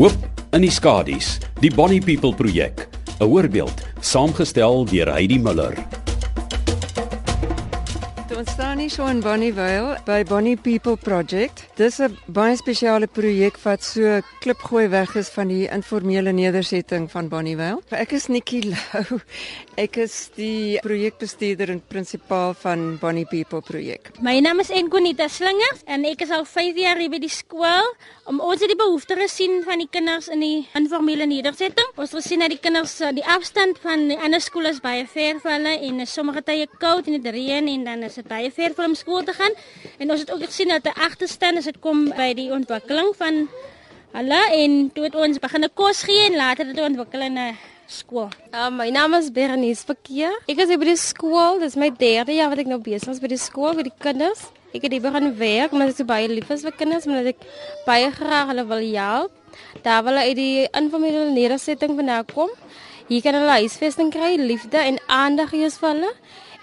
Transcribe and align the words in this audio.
Hoop 0.00 0.16
in 0.56 0.62
die 0.64 0.70
skadies. 0.72 1.34
Die 1.60 1.68
Bonnie 1.68 2.00
People 2.00 2.32
projek. 2.32 2.88
'n 3.20 3.28
Voorbeeld 3.28 3.84
saamgestel 4.00 4.86
deur 4.88 5.12
Heidi 5.12 5.38
Muller. 5.38 5.76
Ons 8.40 8.54
staan 8.56 8.78
hier 8.80 8.88
so 8.88 9.04
in 9.04 9.18
Bonnievale 9.20 9.98
by 10.06 10.22
Bonnie 10.24 10.56
People 10.56 10.96
Project. 10.96 11.66
Dis 11.76 12.00
'n 12.00 12.16
baie 12.24 12.56
spesiale 12.56 13.06
projek 13.06 13.58
wat 13.64 13.84
so 13.84 14.22
klipgooi 14.40 14.88
weg 14.88 15.14
is 15.14 15.28
van 15.28 15.48
die 15.48 15.68
informele 15.68 16.32
nedersetting 16.32 17.10
van 17.10 17.28
Bonnievale. 17.28 17.82
Ek 17.90 18.12
is 18.12 18.28
Nikki 18.28 18.62
Lou. 18.72 19.20
Ek 19.76 19.96
is 19.96 20.30
die 20.36 20.80
projekbestuurder 20.80 21.68
en 21.68 21.82
prinsipaal 21.88 22.54
van 22.54 22.96
Bonnie 22.98 23.26
People 23.26 23.60
Projek. 23.60 24.10
My 24.20 24.40
naam 24.40 24.60
is 24.60 24.70
Enkonita 24.70 25.28
Slingers 25.28 25.84
en 25.84 26.04
ek 26.04 26.22
is 26.22 26.30
al 26.30 26.44
5 26.44 26.76
jaar 26.76 26.96
hier 26.96 27.10
by 27.10 27.18
die 27.18 27.28
skool 27.28 27.92
om 28.24 28.40
ons 28.40 28.60
die 28.60 28.76
behoeftes 28.76 29.18
gesien 29.20 29.62
van 29.66 29.78
die 29.78 29.88
kinders 29.90 30.28
in 30.28 30.40
die 30.40 30.68
informele 30.74 31.26
nedersetting. 31.26 31.92
Ons 31.96 32.12
het 32.12 32.22
gesien 32.22 32.40
dat 32.40 32.48
die 32.48 32.60
kinders 32.60 33.00
eh, 33.00 33.12
die 33.12 33.26
afstand 33.26 33.78
van 33.84 34.08
die 34.08 34.18
ander 34.18 34.40
skole 34.40 34.70
is 34.70 34.80
baie 34.80 35.04
ver 35.06 35.40
vir 35.40 35.52
hulle 35.58 35.76
en 35.90 36.06
sommige 36.06 36.42
tye 36.42 36.66
koud 36.78 37.06
en 37.06 37.20
dit 37.20 37.32
reën 37.34 37.68
en 37.68 37.84
dan 37.84 38.08
is 38.08 38.14
dit 38.14 38.29
baie 38.30 38.50
ver 38.54 38.76
om 38.86 38.94
skool 38.94 39.24
te 39.26 39.34
gaan. 39.34 39.58
En 39.98 40.10
ons 40.14 40.22
het 40.22 40.30
ook 40.32 40.44
gesien 40.46 40.68
dat 40.68 40.86
'n 40.86 41.00
agterstand 41.00 41.58
as 41.58 41.64
dit 41.64 41.80
kom 41.80 42.08
by 42.16 42.32
die 42.34 42.50
ontwikkeling 42.52 43.10
van 43.16 43.48
hulle 44.12 44.40
en 44.62 44.90
toe 44.94 45.04
het 45.04 45.14
ons 45.14 45.38
begin 45.38 45.64
'n 45.64 45.74
kos 45.74 46.02
gee 46.02 46.26
en 46.30 46.36
later 46.36 46.66
het 46.66 46.76
dit 46.76 46.84
ontwikkel 46.84 47.20
in 47.20 47.38
'n 47.38 47.56
skool. 47.86 48.28
Uh, 48.54 48.70
my 48.70 48.88
naam 48.90 49.14
is 49.14 49.30
Bernice 49.32 49.84
Verkeer. 49.84 50.32
Ek 50.46 50.58
is 50.58 50.70
by 50.70 50.84
die 50.84 50.96
skool. 50.96 51.58
Dis 51.58 51.74
my 51.74 51.90
derde 51.90 52.32
jaar 52.32 52.48
wat 52.48 52.58
ek 52.58 52.70
nou 52.70 52.78
besig 52.78 53.08
is 53.08 53.20
by 53.20 53.30
die 53.32 53.40
skool 53.40 53.74
vir 53.74 53.88
die 53.90 53.98
kinders. 53.98 54.46
Ek 54.70 54.82
het 54.86 54.92
hier 54.92 55.02
begin 55.02 55.32
werk 55.36 55.72
omdat 55.74 55.88
ek 55.88 55.96
so 55.96 56.06
baie 56.06 56.28
lief 56.30 56.50
is 56.50 56.62
vir 56.62 56.72
kinders, 56.78 57.06
omdat 57.06 57.32
ek 57.32 57.40
baie 57.86 58.10
graag 58.14 58.52
hulle 58.52 58.66
wil 58.70 58.84
help. 58.94 59.32
Daar 59.82 60.04
wil 60.06 60.20
uit 60.22 60.36
die 60.38 60.68
informele 60.78 61.30
nedersetting 61.34 61.96
vandaan 61.98 62.24
kom. 62.30 62.50
Hier 63.10 63.22
kan 63.22 63.34
hulle 63.34 63.58
huisvesting 63.58 64.12
kry, 64.14 64.36
liefde 64.38 64.78
en 64.78 65.00
aandag 65.10 65.50
gee 65.50 65.66
vir 65.66 65.88
hulle. 65.88 66.12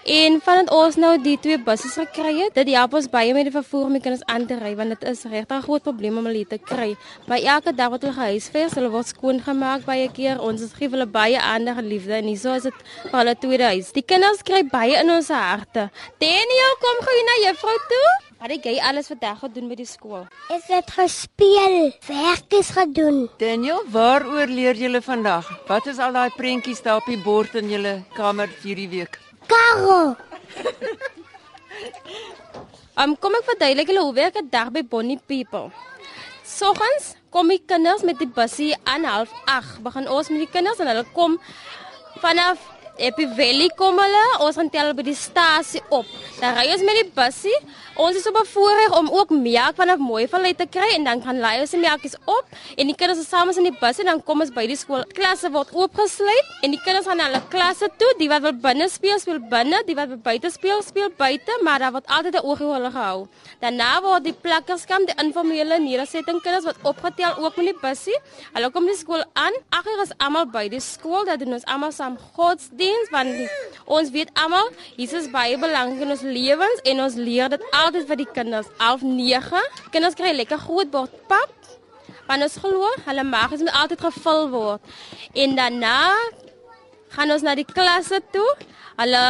En 0.08 0.38
vandat 0.40 0.70
ons 0.72 0.96
nou 0.96 1.10
die 1.20 1.34
twee 1.36 1.58
busse 1.60 1.90
gekry 1.92 2.30
het, 2.38 2.54
dit 2.56 2.70
help 2.72 2.94
ons 2.96 3.10
baie 3.12 3.34
met 3.36 3.44
die 3.44 3.52
vervoer 3.52 3.90
om 3.90 3.96
die 3.98 4.00
kinders 4.00 4.22
aan 4.32 4.46
te 4.48 4.56
ry 4.56 4.70
want 4.78 4.94
dit 4.94 5.02
is 5.10 5.26
regtig 5.28 5.58
'n 5.58 5.66
groot 5.66 5.82
probleem 5.84 6.16
om 6.16 6.24
hulle 6.24 6.46
te 6.48 6.56
kry. 6.56 6.96
By 7.28 7.44
elke 7.44 7.74
dag 7.76 7.90
wat 7.92 8.02
hulle 8.02 8.14
gehuisves, 8.16 8.72
hulle 8.72 8.88
word 8.88 9.06
skoon 9.06 9.40
gemaak 9.40 9.84
baie 9.84 10.08
keer. 10.08 10.40
Ons 10.40 10.64
gee 10.78 10.88
hulle 10.88 11.06
baie 11.06 11.36
aandag 11.36 11.76
en 11.76 11.88
liefde 11.88 12.14
en 12.14 12.24
hieso 12.24 12.54
is 12.54 12.62
dit 12.62 12.74
vir 13.10 13.18
hulle 13.18 13.34
tweede 13.34 13.64
huis. 13.64 13.92
Die 13.92 14.02
kinders 14.02 14.42
kry 14.42 14.62
baie 14.62 14.96
in 14.96 15.10
ons 15.10 15.28
harte. 15.28 15.90
Daniel, 16.18 16.72
kom 16.80 17.04
gou 17.04 17.18
na 17.28 17.36
juffrou 17.44 17.76
toe. 17.92 18.08
Wat 18.40 18.50
het 18.50 18.64
jy 18.64 18.80
alles 18.80 19.08
vandag 19.08 19.38
gedoen 19.38 19.68
by 19.68 19.74
die 19.74 19.86
skool? 19.86 20.26
Ek 20.48 20.62
het 20.68 20.90
gespeel, 20.90 21.92
werk 22.06 22.52
is 22.54 22.70
gedoen. 22.70 23.28
Daniel, 23.38 23.82
waaroor 23.90 24.46
leer 24.46 24.74
julle 24.74 25.02
vandag? 25.02 25.44
Wat 25.66 25.86
is 25.86 25.98
al 25.98 26.12
daai 26.12 26.30
prentjies 26.30 26.82
daar 26.82 26.96
op 26.96 27.06
die 27.06 27.22
bord 27.22 27.54
in 27.54 27.68
julle 27.68 28.04
kamer 28.14 28.48
hierdie 28.62 28.88
week? 28.88 29.18
Karo, 29.48 30.16
Um, 32.98 33.14
kom 33.22 33.36
ek 33.38 33.46
verduidelik 33.46 33.90
julle 33.92 34.02
hoe 34.02 34.14
werk 34.16 34.36
'n 34.40 34.48
dag 34.50 34.72
by 34.74 34.82
Bonnie 34.82 35.20
People. 35.30 35.70
Soggens 36.42 37.14
kom 37.30 37.48
die 37.52 37.62
kinders 37.62 38.02
met 38.02 38.18
die 38.18 38.26
bussie 38.26 38.74
aan 38.84 39.04
half 39.04 39.30
8. 39.44 39.78
Begin 39.84 40.08
ons 40.08 40.28
met 40.32 40.42
die 40.42 40.50
kinders 40.50 40.80
en 40.82 40.90
hulle 40.90 41.04
kom 41.14 41.38
vanaf 42.24 42.58
Happy 42.98 43.28
Valley 43.38 43.70
kom 43.78 44.00
hulle. 44.02 44.24
Ons 44.42 44.58
gaan 44.58 44.70
tel 44.70 44.90
by 44.98 45.04
die 45.06 45.14
stasie 45.14 45.82
op. 45.88 46.06
Dan 46.40 46.56
ry 46.58 46.66
ons 46.74 46.82
met 46.82 46.98
die 46.98 47.10
bussie. 47.14 47.58
Ons 47.98 48.14
is 48.14 48.26
op 48.30 48.36
'n 48.38 48.46
voorreg 48.46 48.98
om 48.98 49.08
ook 49.10 49.30
melk 49.30 49.74
vanaf 49.74 49.98
Mooival 49.98 50.52
te 50.56 50.66
kry 50.70 50.88
en 50.94 51.04
dan 51.04 51.22
gaan 51.22 51.38
lei 51.40 51.60
ons 51.60 51.70
die 51.70 51.80
melkies 51.80 52.14
op 52.24 52.44
en 52.76 52.86
die 52.86 52.94
kinders 52.94 53.18
is 53.18 53.28
saam 53.28 53.50
in 53.50 53.62
die 53.62 53.78
bus 53.80 53.98
en 53.98 54.04
dan 54.04 54.22
kom 54.22 54.40
ons 54.40 54.52
by 54.54 54.66
die 54.66 54.76
skool. 54.76 55.02
Klasse 55.12 55.50
word 55.50 55.68
oopgesluit 55.72 56.46
en 56.62 56.70
die 56.70 56.80
kinders 56.84 57.06
gaan 57.06 57.16
na 57.16 57.24
hulle 57.24 57.42
klasse 57.48 57.88
toe. 57.96 58.12
Die 58.18 58.28
wat 58.28 58.42
wil 58.42 58.52
binne 58.52 58.88
speel, 58.88 59.18
speel 59.18 59.40
binne. 59.40 59.82
Die 59.86 59.96
wat 59.96 60.08
wil 60.08 60.16
buite 60.16 60.50
speel, 60.50 60.82
speel 60.82 61.10
buite, 61.16 61.58
maar 61.62 61.78
daar 61.78 61.92
word 61.92 62.06
altyd 62.06 62.34
'n 62.34 62.44
oog 62.46 62.60
oor 62.60 62.74
hulle 62.74 62.90
gehou. 62.90 63.26
Daarna 63.60 64.00
word 64.00 64.24
die 64.24 64.32
plakkerskamp, 64.32 65.06
die 65.06 65.24
informele 65.24 65.78
nedersetting 65.78 66.40
kinders 66.42 66.64
wat 66.64 66.76
opgetel 66.82 67.36
ook 67.36 67.56
met 67.56 67.66
die 67.66 67.78
bussie. 67.80 68.18
Hulle 68.52 68.70
kom 68.70 68.86
die 68.86 68.96
skool 68.96 69.24
aan. 69.32 69.52
Agter 69.70 70.02
is 70.02 70.12
almal 70.18 70.46
by 70.46 70.68
die 70.68 70.80
skool. 70.80 71.24
Dat 71.24 71.38
doen 71.38 71.52
ons 71.52 71.64
almal 71.64 71.92
saam 71.92 72.16
godsdiens 72.36 73.10
want 73.10 73.36
die, 73.36 73.48
ons 73.86 74.10
weet 74.10 74.30
almal 74.34 74.68
Jesus 74.96 75.30
baie 75.30 75.58
belangrik 75.58 76.00
in 76.00 76.10
ons 76.10 76.22
lewens 76.22 76.80
en 76.84 77.00
ons 77.00 77.14
leer 77.14 77.48
dit 77.48 77.62
altyd 77.88 78.08
vir 78.08 78.20
die 78.22 78.28
kinders. 78.36 78.68
11 78.78 79.04
9. 79.16 79.62
Kinders 79.94 80.16
kry 80.18 80.34
lekker 80.36 80.60
groot 80.60 80.90
bord 80.92 81.14
pap. 81.30 81.54
Want 82.28 82.44
ons 82.44 82.58
glo 82.60 82.90
hulle 83.06 83.24
mag 83.24 83.54
moet 83.56 83.72
altyd 83.82 84.04
gevul 84.08 84.50
word. 84.52 84.96
En 85.32 85.56
daarna 85.56 86.00
gaan 87.16 87.32
ons 87.32 87.44
na 87.44 87.56
die 87.56 87.66
klasse 87.68 88.20
toe. 88.34 88.48
Hulle 89.00 89.24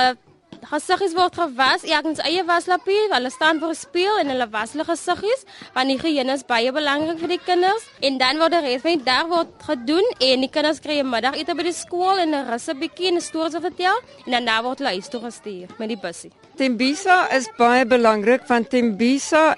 gesiggies 0.69 1.15
word 1.17 1.37
gewas, 1.39 1.85
elkeen 1.85 2.17
eie 2.29 2.45
waslappie. 2.49 2.99
Hulle 3.13 3.31
staan 3.33 3.61
vir 3.63 3.75
speel 3.79 4.21
en 4.23 4.33
hulle 4.33 4.49
was 4.53 4.75
hulle 4.75 4.87
gesiggies 4.89 5.45
want 5.75 5.93
higiëne 5.93 6.35
is 6.37 6.45
baie 6.49 6.73
belangrik 6.75 7.21
vir 7.23 7.35
die 7.35 7.41
kinders. 7.45 7.87
En 8.05 8.19
dan 8.21 8.41
word 8.43 8.57
die 8.57 8.63
res 8.67 8.85
van 8.85 8.99
die 8.99 9.07
dag 9.07 9.31
word 9.33 9.55
gedoen 9.69 10.11
en 10.31 10.45
die 10.45 10.51
kinders 10.53 10.83
kry 10.85 11.01
'n 11.01 11.11
middagete 11.11 11.55
by 11.55 11.65
die 11.71 11.77
skool 11.77 12.19
en 12.19 12.35
'n 12.35 12.47
rus 12.51 12.69
'n 12.69 12.79
bietjie 12.81 13.09
en 13.09 13.17
'n 13.17 13.21
storie 13.21 13.53
te 13.53 13.61
vertel 13.61 13.97
en 14.27 14.33
dan 14.33 14.45
daar 14.45 14.63
word 14.63 14.79
hulle 14.79 14.97
huis 14.97 15.09
toe 15.09 15.21
gestuur 15.21 15.69
met 15.79 15.89
die 15.89 15.97
bussie. 15.97 16.33
Tembisa 16.57 17.29
is 17.37 17.49
baie 17.59 17.85
belangrik 17.87 18.47
want 18.49 18.71
Tembisa 18.71 19.57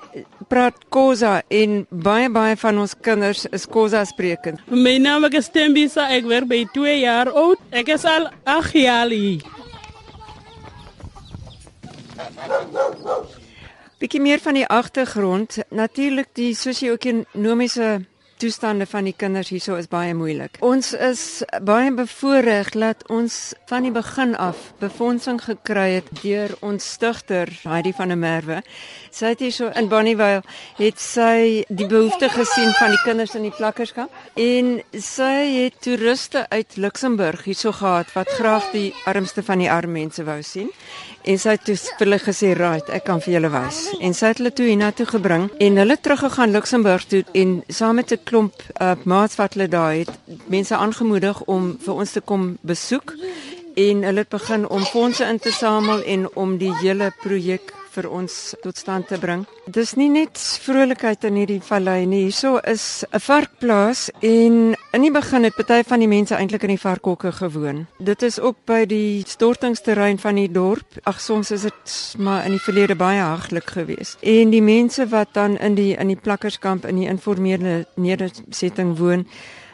praat 0.49 0.75
Khoza 0.91 1.43
en 1.49 1.87
baie 1.91 2.29
baie 2.29 2.57
van 2.57 2.79
ons 2.79 2.95
kinders 2.95 3.47
is 3.47 3.67
Khoza 3.67 4.05
sprekend. 4.05 4.61
My 4.69 4.99
naam 4.99 5.25
is 5.25 5.49
Tembisa, 5.49 6.09
ek 6.11 6.25
werk 6.25 6.49
by 6.49 6.65
2 6.75 7.01
jaar 7.01 7.31
oud. 7.33 7.59
Ek 7.71 7.89
is 7.89 8.05
al 8.05 8.29
8 8.45 8.73
jaar 8.73 9.09
hier. 9.09 9.60
Bietjie 14.01 14.21
meer 14.21 14.41
van 14.41 14.57
die 14.57 14.67
agtergrond. 14.67 15.59
Natuurlik 15.69 16.31
die 16.33 16.55
sosio-ekonomiese 16.57 18.01
toestande 18.41 18.87
van 18.89 19.05
die 19.05 19.15
kinders 19.17 19.51
hierso 19.53 19.77
is 19.77 19.89
baie 19.91 20.15
moeilik. 20.17 20.57
Ons 20.65 20.93
is 20.97 21.43
baie 21.67 21.91
bevoordeel 21.93 22.71
dat 22.81 23.05
ons 23.13 23.37
van 23.69 23.85
die 23.85 23.93
begin 23.93 24.33
af 24.41 24.71
befondsing 24.81 25.41
gekry 25.45 25.87
het 25.99 26.09
deur 26.23 26.55
ons 26.65 26.87
stigter 26.97 27.51
Heidi 27.63 27.93
van 27.97 28.15
der 28.15 28.21
Merwe. 28.21 28.61
Sy 29.13 29.35
het 29.35 29.45
hierso 29.45 29.69
in 29.77 29.91
Bonnievale 29.93 30.43
het 30.79 31.01
sy 31.03 31.67
die 31.69 31.89
behoefte 31.91 32.31
gesien 32.33 32.73
van 32.79 32.95
die 32.95 33.03
kinders 33.05 33.37
in 33.37 33.45
die 33.49 33.55
plakkerskamp 33.57 34.13
en 34.41 34.79
sy 34.97 35.35
het 35.59 35.81
toeriste 35.85 36.47
uit 36.49 36.79
Luxemburg 36.81 37.45
hierso 37.49 37.75
gehad 37.77 38.13
wat 38.17 38.33
graag 38.39 38.71
die 38.73 38.89
armste 39.11 39.45
van 39.45 39.61
die 39.61 39.71
arm 39.71 39.93
mense 39.93 40.25
wou 40.25 40.41
sien. 40.47 40.73
En 41.29 41.37
sy 41.37 41.53
het 41.53 41.65
toe 41.69 41.75
vir 41.77 41.99
hulle 41.99 42.19
gesê, 42.19 42.55
"Right, 42.57 42.89
ek 42.89 43.05
kan 43.05 43.21
vir 43.21 43.35
julle 43.35 43.51
wys." 43.51 43.95
En 44.01 44.15
sy 44.15 44.27
het 44.27 44.39
hulle 44.39 44.53
toe 44.53 44.67
hiernatoe 44.67 45.07
gebring 45.07 45.51
en 45.59 45.77
hulle 45.77 46.01
teruggegaan 46.01 46.51
Luxemburg 46.51 47.05
toe 47.05 47.25
en 47.33 47.63
saam 47.69 47.95
met 47.95 48.13
'n 48.13 48.25
klomp 48.31 48.63
uh, 48.79 48.93
maats 49.05 49.37
wat 49.41 49.57
hulle 49.57 49.69
daar 49.69 49.97
het, 49.99 50.11
mense 50.47 50.77
aangemoedig 50.77 51.43
om 51.51 51.73
vir 51.83 51.95
ons 52.05 52.13
te 52.15 52.23
kom 52.23 52.53
besoek 52.63 53.15
en 53.75 54.05
hulle 54.07 54.25
het 54.25 54.31
begin 54.31 54.69
om 54.69 54.87
fondse 54.87 55.27
in 55.27 55.39
te 55.39 55.53
samel 55.53 56.03
en 56.15 56.29
om 56.39 56.57
die 56.63 56.73
hele 56.83 57.11
projek 57.23 57.75
vir 57.95 58.09
ons 58.11 58.55
tot 58.63 58.79
stand 58.79 59.09
te 59.11 59.19
bring. 59.21 59.45
Dis 59.71 59.95
nie 59.99 60.09
net 60.13 60.39
vrolikheid 60.65 61.25
in 61.29 61.39
hierdie 61.41 61.61
vallei 61.65 62.05
nie. 62.07 62.23
Hierso 62.29 62.59
is 62.65 63.05
'n 63.13 63.21
varkplaas 63.21 64.11
en 64.23 64.77
in 64.93 65.03
die 65.03 65.11
begin 65.11 65.45
het 65.45 65.55
party 65.55 65.83
van 65.89 66.01
die 66.01 66.09
mense 66.09 66.35
eintlik 66.35 66.63
in 66.63 66.75
die 66.77 66.85
varkhokke 66.87 67.33
gewoon. 67.33 67.87
Dit 67.99 68.23
is 68.23 68.41
ook 68.41 68.57
by 68.65 68.85
die 68.87 69.23
stortingsterrein 69.27 70.19
van 70.19 70.35
die 70.35 70.51
dorp. 70.51 70.87
Ag 71.05 71.21
soms 71.21 71.51
is 71.51 71.63
dit 71.63 72.15
maar 72.19 72.45
in 72.45 72.51
die 72.51 72.63
verlede 72.63 72.97
baie 72.97 73.21
haglik 73.21 73.71
geweest. 73.71 74.19
En 74.21 74.51
die 74.51 74.63
mense 74.63 75.09
wat 75.09 75.29
dan 75.33 75.59
in 75.59 75.75
die 75.75 75.97
in 75.97 76.07
die 76.07 76.21
plakkerskamp 76.21 76.87
in 76.87 76.97
die 76.97 77.09
informele 77.09 77.87
nedersetting 77.97 78.99
woon, 78.99 79.27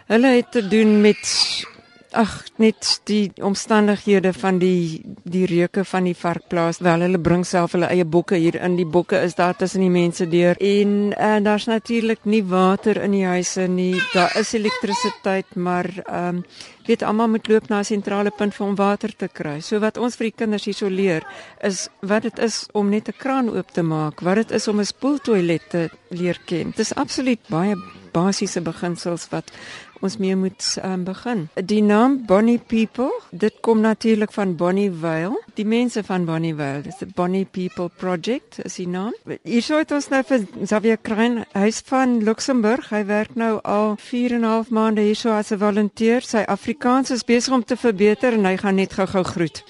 hulle 0.06 0.26
het 0.26 0.52
te 0.52 0.68
doen 0.68 1.00
met 1.00 1.66
ag 2.16 2.32
net 2.56 3.00
die 3.08 3.30
omstandighede 3.44 4.32
van 4.32 4.58
die 4.58 5.02
die 5.24 5.44
reuke 5.46 5.84
van 5.84 6.06
die 6.08 6.16
varkplaas 6.16 6.80
wel 6.84 7.04
hulle 7.04 7.20
bring 7.20 7.44
self 7.46 7.74
hulle 7.76 7.90
eie 7.92 8.04
bokke 8.04 8.38
hier 8.40 8.56
in. 8.60 8.76
Die 8.78 8.88
bokke 8.88 9.20
is 9.22 9.36
daar 9.38 9.56
tussen 9.56 9.84
die 9.84 9.92
mense 9.92 10.26
deur. 10.30 10.56
En 10.60 11.12
en 11.12 11.44
daar's 11.44 11.66
natuurlik 11.66 12.24
nie 12.24 12.42
water 12.44 13.02
in 13.02 13.16
die 13.16 13.26
huise 13.26 13.66
nie. 13.68 13.94
Daar 14.14 14.32
is 14.40 14.54
elektrisiteit 14.54 15.54
maar 15.54 15.90
ehm 16.06 16.36
um, 16.36 16.44
weet 16.86 17.02
almal 17.02 17.28
moet 17.28 17.48
loop 17.48 17.68
na 17.68 17.78
'n 17.78 17.84
sentrale 17.84 18.30
punt 18.30 18.54
vir 18.54 18.66
om 18.66 18.74
water 18.74 19.16
te 19.16 19.28
kry. 19.28 19.60
So 19.60 19.78
wat 19.78 19.96
ons 19.98 20.16
vir 20.16 20.26
die 20.30 20.36
kinders 20.36 20.64
hierso 20.64 20.88
leer 20.88 21.26
is 21.60 21.88
wat 22.00 22.22
dit 22.22 22.38
is 22.38 22.66
om 22.72 22.88
net 22.88 23.08
'n 23.08 23.18
kraan 23.18 23.48
oop 23.48 23.72
te 23.72 23.82
maak 23.82 24.20
wat 24.20 24.36
dit 24.36 24.50
is 24.50 24.68
om 24.68 24.80
'n 24.80 24.84
spoeltoilet 24.84 25.70
te 25.70 25.90
leer 26.10 26.38
ken. 26.46 26.70
Dit 26.70 26.78
is 26.78 26.94
absoluut 26.94 27.40
baie 27.48 27.74
basiese 28.12 28.60
beginsels 28.60 29.28
wat 29.30 29.52
ons 30.00 30.16
mee 30.16 30.36
moet 30.36 30.64
um, 30.84 31.04
begin. 31.04 31.48
Die 31.54 31.82
naam 31.82 32.26
Bonnie 32.26 32.58
People, 32.58 33.10
dit 33.30 33.54
kom 33.60 33.80
natuurlik 33.80 34.32
van 34.32 34.56
Bonnie 34.56 34.90
Vale. 34.92 35.40
Die 35.54 35.66
mense 35.66 36.04
van 36.04 36.24
Bonnie 36.24 36.54
Vale, 36.54 36.82
dis 36.82 36.98
die 36.98 37.08
Bonnie 37.14 37.44
People 37.44 37.88
Project, 37.88 38.58
is 38.64 38.76
die 38.80 38.88
naam. 38.88 39.14
Hier 39.42 39.62
sou 39.62 39.80
dit 39.82 39.94
ons 39.96 40.08
nou 40.12 40.22
vir 40.28 40.46
Xavier 40.62 41.00
Krein, 41.02 41.44
hy's 41.54 41.80
van 41.88 42.18
Luxemburg. 42.24 42.90
Hy 42.90 43.04
werk 43.08 43.34
nou 43.34 43.56
al 43.62 43.96
4 43.96 44.36
en 44.36 44.44
'n 44.44 44.50
half 44.50 44.70
maande 44.70 45.00
hierso 45.00 45.30
as 45.30 45.52
'n 45.52 45.58
volonteer. 45.58 46.22
Sy 46.22 46.44
Afrikaans 46.46 47.10
is 47.10 47.24
besig 47.24 47.54
om 47.54 47.64
te 47.64 47.76
verbeter 47.76 48.32
en 48.32 48.44
hy 48.44 48.56
gaan 48.56 48.74
net 48.74 48.92
gou-gou 48.92 49.24
groet. 49.24 49.64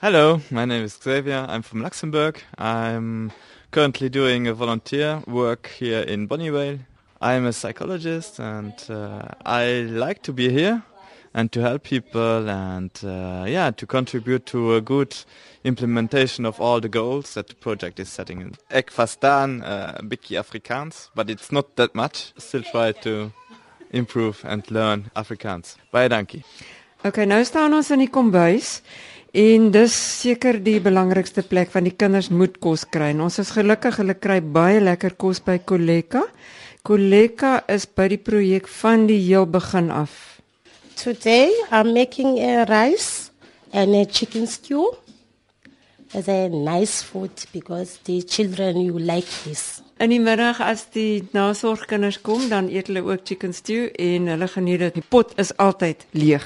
Hello, 0.00 0.40
my 0.50 0.64
name 0.64 0.84
is 0.84 0.98
Xavier. 0.98 1.46
I'm 1.48 1.62
from 1.62 1.82
Luxembourg. 1.82 2.34
I'm 2.58 3.30
currently 3.70 4.10
doing 4.10 4.48
a 4.48 4.54
volunteer 4.54 5.22
work 5.26 5.66
here 5.78 6.02
in 6.02 6.26
Bonnievale. 6.26 6.91
I'm 7.22 7.46
a 7.46 7.52
psychologist 7.52 8.40
and 8.40 8.74
uh, 8.90 9.22
I 9.46 9.86
like 9.88 10.22
to 10.24 10.32
be 10.32 10.50
here 10.50 10.82
and 11.32 11.52
to 11.52 11.60
help 11.60 11.84
people 11.84 12.50
and 12.50 12.90
uh, 13.04 13.44
yeah, 13.46 13.70
to 13.70 13.86
contribute 13.86 14.44
to 14.46 14.74
a 14.74 14.80
good 14.80 15.16
implementation 15.62 16.44
of 16.44 16.60
all 16.60 16.80
the 16.80 16.88
goals 16.88 17.34
that 17.34 17.46
the 17.46 17.54
project 17.54 18.00
is 18.00 18.08
setting 18.08 18.40
in. 18.40 18.56
Ek 18.68 18.90
verstaan 18.90 19.62
uh, 19.62 19.92
een 19.94 20.08
beetje 20.08 20.38
Afrikaans, 20.38 21.10
but 21.14 21.30
it's 21.30 21.50
not 21.50 21.76
that 21.76 21.94
much. 21.94 22.32
Still 22.36 22.62
try 22.62 22.92
to 22.92 23.30
improve 23.90 24.44
and 24.44 24.68
learn 24.70 25.10
Afrikaans. 25.14 25.76
Baie 25.90 26.08
dankie. 26.08 26.42
Okay, 27.04 27.24
nou 27.24 27.44
staan 27.44 27.72
ons 27.72 27.90
in 27.90 27.98
die 28.02 28.10
kombuis. 28.10 28.80
En 29.32 29.70
dis 29.72 29.92
seker 30.20 30.58
die 30.60 30.76
belangrikste 30.84 31.40
plek 31.40 31.70
van 31.72 31.86
die 31.88 31.94
kinders 31.96 32.26
moet 32.28 32.58
kos 32.60 32.82
kry. 32.84 33.14
En 33.14 33.22
ons 33.24 33.38
is 33.40 33.52
gelukkig 33.56 33.96
hulle 34.02 34.12
kry 34.20 34.42
baie 34.44 34.80
lekker 34.84 35.14
kos 35.16 35.38
by 35.40 35.54
Koleka. 35.64 36.26
Koleka 36.84 37.62
is 37.72 37.86
by 37.88 38.10
die 38.12 38.18
projek 38.20 38.68
van 38.68 39.06
die 39.08 39.16
heel 39.22 39.46
begin 39.48 39.88
af. 39.88 40.42
Today 41.00 41.48
I'm 41.70 41.94
making 41.96 42.36
a 42.44 42.66
rice 42.68 43.30
and 43.72 43.96
a 43.96 44.04
chicken 44.04 44.44
stew. 44.46 44.90
It's 46.12 46.28
a 46.28 46.50
nice 46.52 47.00
food 47.00 47.32
because 47.54 48.00
the 48.04 48.20
children 48.28 48.82
you 48.84 48.98
like 49.00 49.32
this. 49.46 49.80
In 49.96 50.12
die 50.12 50.20
middag 50.20 50.60
as 50.60 50.90
die 50.92 51.24
nasorgkinders 51.32 52.20
kom, 52.20 52.50
dan 52.52 52.68
eet 52.68 52.92
hulle 52.92 53.00
ook 53.08 53.24
chicken 53.24 53.56
stew 53.56 53.88
en 53.96 54.28
hulle 54.34 54.50
geniet 54.52 54.84
dit. 54.84 55.00
Die 55.00 55.08
pot 55.08 55.32
is 55.40 55.56
altyd 55.56 56.04
leeg. 56.12 56.44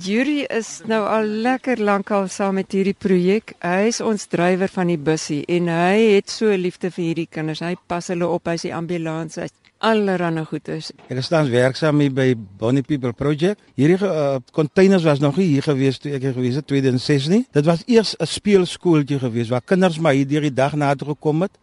Yuri 0.00 0.46
is 0.48 0.78
nou 0.88 1.00
al 1.04 1.26
lekker 1.44 1.80
lankal 1.82 2.28
saam 2.32 2.54
met 2.56 2.72
hierdie 2.72 2.96
projek. 2.96 3.52
Hy 3.60 3.88
is 3.90 3.98
ons 4.00 4.22
drywer 4.32 4.70
van 4.72 4.88
die 4.88 4.96
bussie 4.96 5.42
en 5.50 5.66
hy 5.68 6.14
het 6.14 6.30
so 6.32 6.54
liefde 6.56 6.88
vir 6.94 7.04
hierdie 7.04 7.26
kinders. 7.28 7.60
Hy 7.60 7.74
pas 7.90 8.06
hulle 8.08 8.28
op 8.30 8.48
as 8.48 8.64
die 8.64 8.72
ambulans, 8.72 9.36
hy's 9.42 9.52
allerhande 9.84 10.46
goeders. 10.48 10.92
Ek 11.10 11.20
is 11.20 11.28
tans 11.28 11.50
werksaam 11.52 12.00
hier 12.00 12.14
by 12.16 12.28
Bonnie 12.32 12.84
People 12.86 13.12
Project. 13.16 13.60
Hierdie 13.76 13.98
uh, 14.06 14.38
containers 14.56 15.04
was 15.04 15.20
nog 15.20 15.36
nie 15.40 15.50
hier 15.50 15.66
gewees 15.66 16.00
toe 16.00 16.14
ek 16.16 16.24
hier 16.28 16.36
gewees 16.38 16.56
het 16.60 16.68
2006 16.70 17.26
nie. 17.32 17.42
Dit 17.52 17.68
was 17.68 17.82
eers 17.88 18.14
'n 18.16 18.30
speelskooltjie 18.30 19.18
gewees 19.20 19.50
waar 19.52 19.64
kinders 19.64 19.98
maar 19.98 20.16
hier 20.16 20.28
deur 20.28 20.46
die 20.48 20.54
dag 20.54 20.78
na 20.80 20.94
toe 20.94 21.10
gekom 21.12 21.42
het 21.44 21.58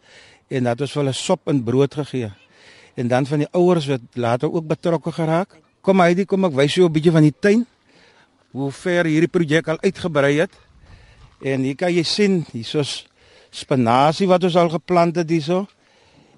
en 0.48 0.68
dat 0.70 0.80
ons 0.80 0.92
vir 0.92 1.02
hulle 1.02 1.16
sop 1.16 1.48
en 1.48 1.64
brood 1.64 1.94
gegee. 1.94 2.30
En 2.94 3.08
dan 3.08 3.26
van 3.26 3.42
die 3.42 3.50
ouers 3.50 3.86
wat 3.86 4.00
later 4.14 4.52
ook 4.52 4.66
betrokke 4.66 5.12
geraak. 5.12 5.58
Kom 5.80 6.00
hy, 6.00 6.24
kom 6.24 6.44
ek 6.44 6.54
wys 6.54 6.74
jou 6.74 6.86
'n 6.86 6.92
bietjie 6.92 7.12
van 7.12 7.22
die 7.22 7.34
tuin 7.40 7.66
hoe 8.58 8.72
ver 8.74 9.06
hierdie 9.08 9.30
projek 9.30 9.68
al 9.70 9.80
uitgebrei 9.82 10.38
het. 10.40 10.54
En 11.44 11.62
hier 11.66 11.76
kan 11.78 11.92
jy 11.94 12.04
sien, 12.06 12.40
hiersoos 12.50 13.04
spinasie 13.54 14.28
wat 14.28 14.44
ons 14.48 14.56
al 14.58 14.70
geplant 14.72 15.16
het 15.20 15.30
hierso. 15.30 15.64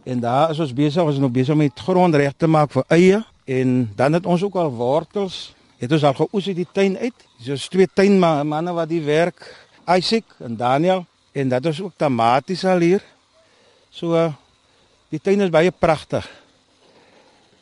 En 0.04 0.20
daar 0.22 0.52
is 0.54 0.60
ons 0.62 0.74
besig, 0.76 1.02
ons 1.02 1.16
is 1.16 1.22
nou 1.22 1.30
besig 1.32 1.56
met 1.58 1.84
grond 1.86 2.14
reg 2.16 2.36
te 2.36 2.48
maak 2.48 2.72
vir 2.74 2.86
eie 2.96 3.22
en 3.50 3.90
dan 3.96 4.16
het 4.16 4.28
ons 4.28 4.42
ook 4.46 4.56
al 4.60 4.72
wortels. 4.72 5.50
Het 5.80 5.92
ons 5.96 6.04
al 6.04 6.16
geoes 6.18 6.48
uit 6.50 6.58
die 6.60 6.68
tuin 6.68 6.96
uit. 7.00 7.26
So 7.40 7.56
twee 7.72 7.88
tuinmanne 7.88 8.74
wat 8.76 8.90
die 8.90 9.02
werk, 9.04 9.40
Isaac 9.88 10.36
en 10.44 10.56
Daniel 10.60 11.06
en 11.32 11.48
dat 11.48 11.70
is 11.70 11.80
ook 11.80 11.96
tamaties 11.96 12.64
al 12.68 12.84
hier. 12.84 13.04
So 13.90 14.28
die 15.10 15.20
tuin 15.20 15.40
is 15.40 15.52
baie 15.52 15.72
pragtig. 15.72 16.28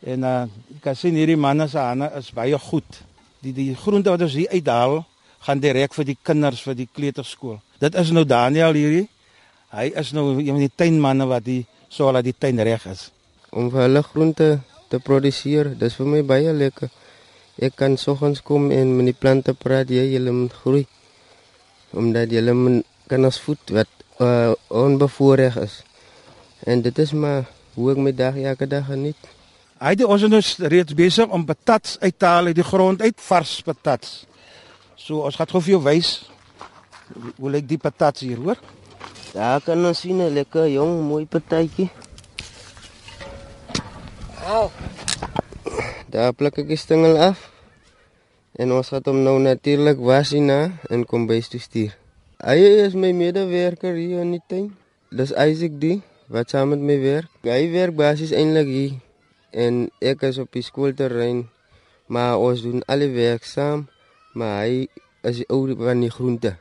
En 0.02 0.26
uh 0.26 0.40
jy 0.68 0.80
kan 0.82 0.98
sien 0.98 1.16
hierdie 1.18 1.38
manne 1.38 1.66
se 1.68 1.78
hande 1.78 2.10
is 2.18 2.30
baie 2.34 2.58
goed 2.58 3.02
die 3.44 3.54
die 3.54 3.74
groente 3.78 4.10
wat 4.10 4.24
ons 4.26 4.36
hier 4.38 4.50
uithaal 4.50 5.02
gaan 5.46 5.60
direk 5.62 5.94
vir 5.94 6.08
die 6.08 6.18
kinders 6.22 6.62
vir 6.64 6.76
die 6.78 6.88
kleuterskool. 6.90 7.58
Dit 7.78 7.94
is 7.94 8.10
nou 8.14 8.24
Daniel 8.26 8.74
hierdie. 8.74 9.06
Hy 9.70 9.90
is 10.00 10.12
nou 10.16 10.30
een 10.38 10.54
van 10.54 10.64
die 10.64 10.74
tuinmanne 10.74 11.28
wat 11.30 11.44
die 11.46 11.62
so 11.88 12.10
laat 12.12 12.26
die 12.26 12.36
tuin 12.36 12.60
reg 12.64 12.86
is. 12.90 13.08
Om 13.50 13.70
vir 13.72 13.86
hulle 13.86 14.02
groente 14.04 14.48
te 14.88 15.00
produseer, 15.00 15.74
dis 15.78 15.96
vir 15.96 16.08
my 16.08 16.22
baie 16.26 16.52
lekker. 16.52 16.90
Ek 17.58 17.76
kan 17.76 17.96
soggens 17.98 18.42
kom 18.44 18.70
en 18.74 18.96
met 18.96 19.10
die 19.10 19.16
plante 19.16 19.54
praat 19.54 19.90
jy 19.90 20.04
hulle 20.14 20.34
moet 20.34 20.54
groei. 20.62 20.84
Omdat 21.92 22.34
hulle 22.34 22.54
moet 22.54 22.84
kinders 23.08 23.38
voed 23.40 23.72
wat 23.76 23.90
uh, 24.20 24.52
onbevoorreg 24.68 25.56
is. 25.62 25.80
En 26.66 26.82
dit 26.82 26.98
is 26.98 27.12
maar 27.12 27.48
hoe 27.74 27.92
ek 27.94 28.02
my 28.02 28.12
dag 28.12 28.36
elke 28.36 28.68
dag 28.68 28.88
geniet. 28.90 29.20
Hy 29.78 29.92
het 29.94 30.00
ons 30.02 30.24
nou 30.26 30.40
reeds 30.72 30.94
besig 30.98 31.30
om 31.30 31.44
patats 31.46 32.00
uit 32.02 32.14
te 32.18 32.26
haal 32.26 32.50
uit 32.50 32.56
die 32.58 32.66
grond 32.66 32.98
uit, 32.98 33.14
vars 33.28 33.52
patats. 33.62 34.24
So 34.98 35.22
ons 35.22 35.38
gaan 35.38 35.46
gou 35.52 35.62
vir 35.62 35.76
jou 35.76 35.82
wys 35.84 36.10
hoe 37.38 37.52
lyk 37.54 37.68
die 37.70 37.78
patats 37.78 38.24
hier, 38.26 38.40
hoor? 38.42 38.58
Daar 39.30 39.62
kan 39.62 39.86
ons 39.86 40.00
sien 40.02 40.18
'n 40.18 40.34
lekker 40.34 40.66
jong 40.66 41.06
mooi 41.06 41.24
patatjie. 41.26 41.88
Au. 44.50 44.70
Daar 46.10 46.32
pluk 46.32 46.58
ek 46.58 46.68
die 46.68 46.76
stengel 46.76 47.16
af. 47.16 47.50
En 48.58 48.72
ons 48.72 48.88
gaan 48.88 49.02
hom 49.04 49.22
nou 49.22 49.38
natuurlik 49.38 49.98
was 49.98 50.30
hierna 50.30 50.72
en 50.90 51.06
kom 51.06 51.26
bys 51.26 51.48
toe 51.48 51.60
stuur. 51.60 51.96
Hy 52.42 52.58
is 52.86 52.94
my 52.94 53.12
medewerker 53.12 53.94
hier 53.94 54.20
in 54.20 54.30
die 54.30 54.42
tuin. 54.46 54.76
Dis 55.10 55.30
Isaac 55.30 55.80
die 55.80 56.02
wat 56.26 56.50
saam 56.50 56.68
met 56.68 56.80
my 56.80 57.00
werk. 57.00 57.30
Hy 57.42 57.70
werk 57.70 57.94
basies 57.94 58.32
eintlik 58.32 58.66
hier 58.66 59.07
en 59.50 59.88
ek 60.00 60.22
is 60.28 60.38
op 60.38 60.52
die 60.52 60.62
skoolterrein 60.62 61.46
maar 62.08 62.38
ons 62.40 62.62
doen 62.64 62.82
alle 62.88 63.08
werk 63.12 63.44
saam 63.44 63.86
maar 64.36 64.64
hy 64.64 64.88
is 65.26 65.40
die 65.42 65.48
ou 65.50 65.66
van 65.74 66.00
die 66.00 66.10
groente. 66.12 66.54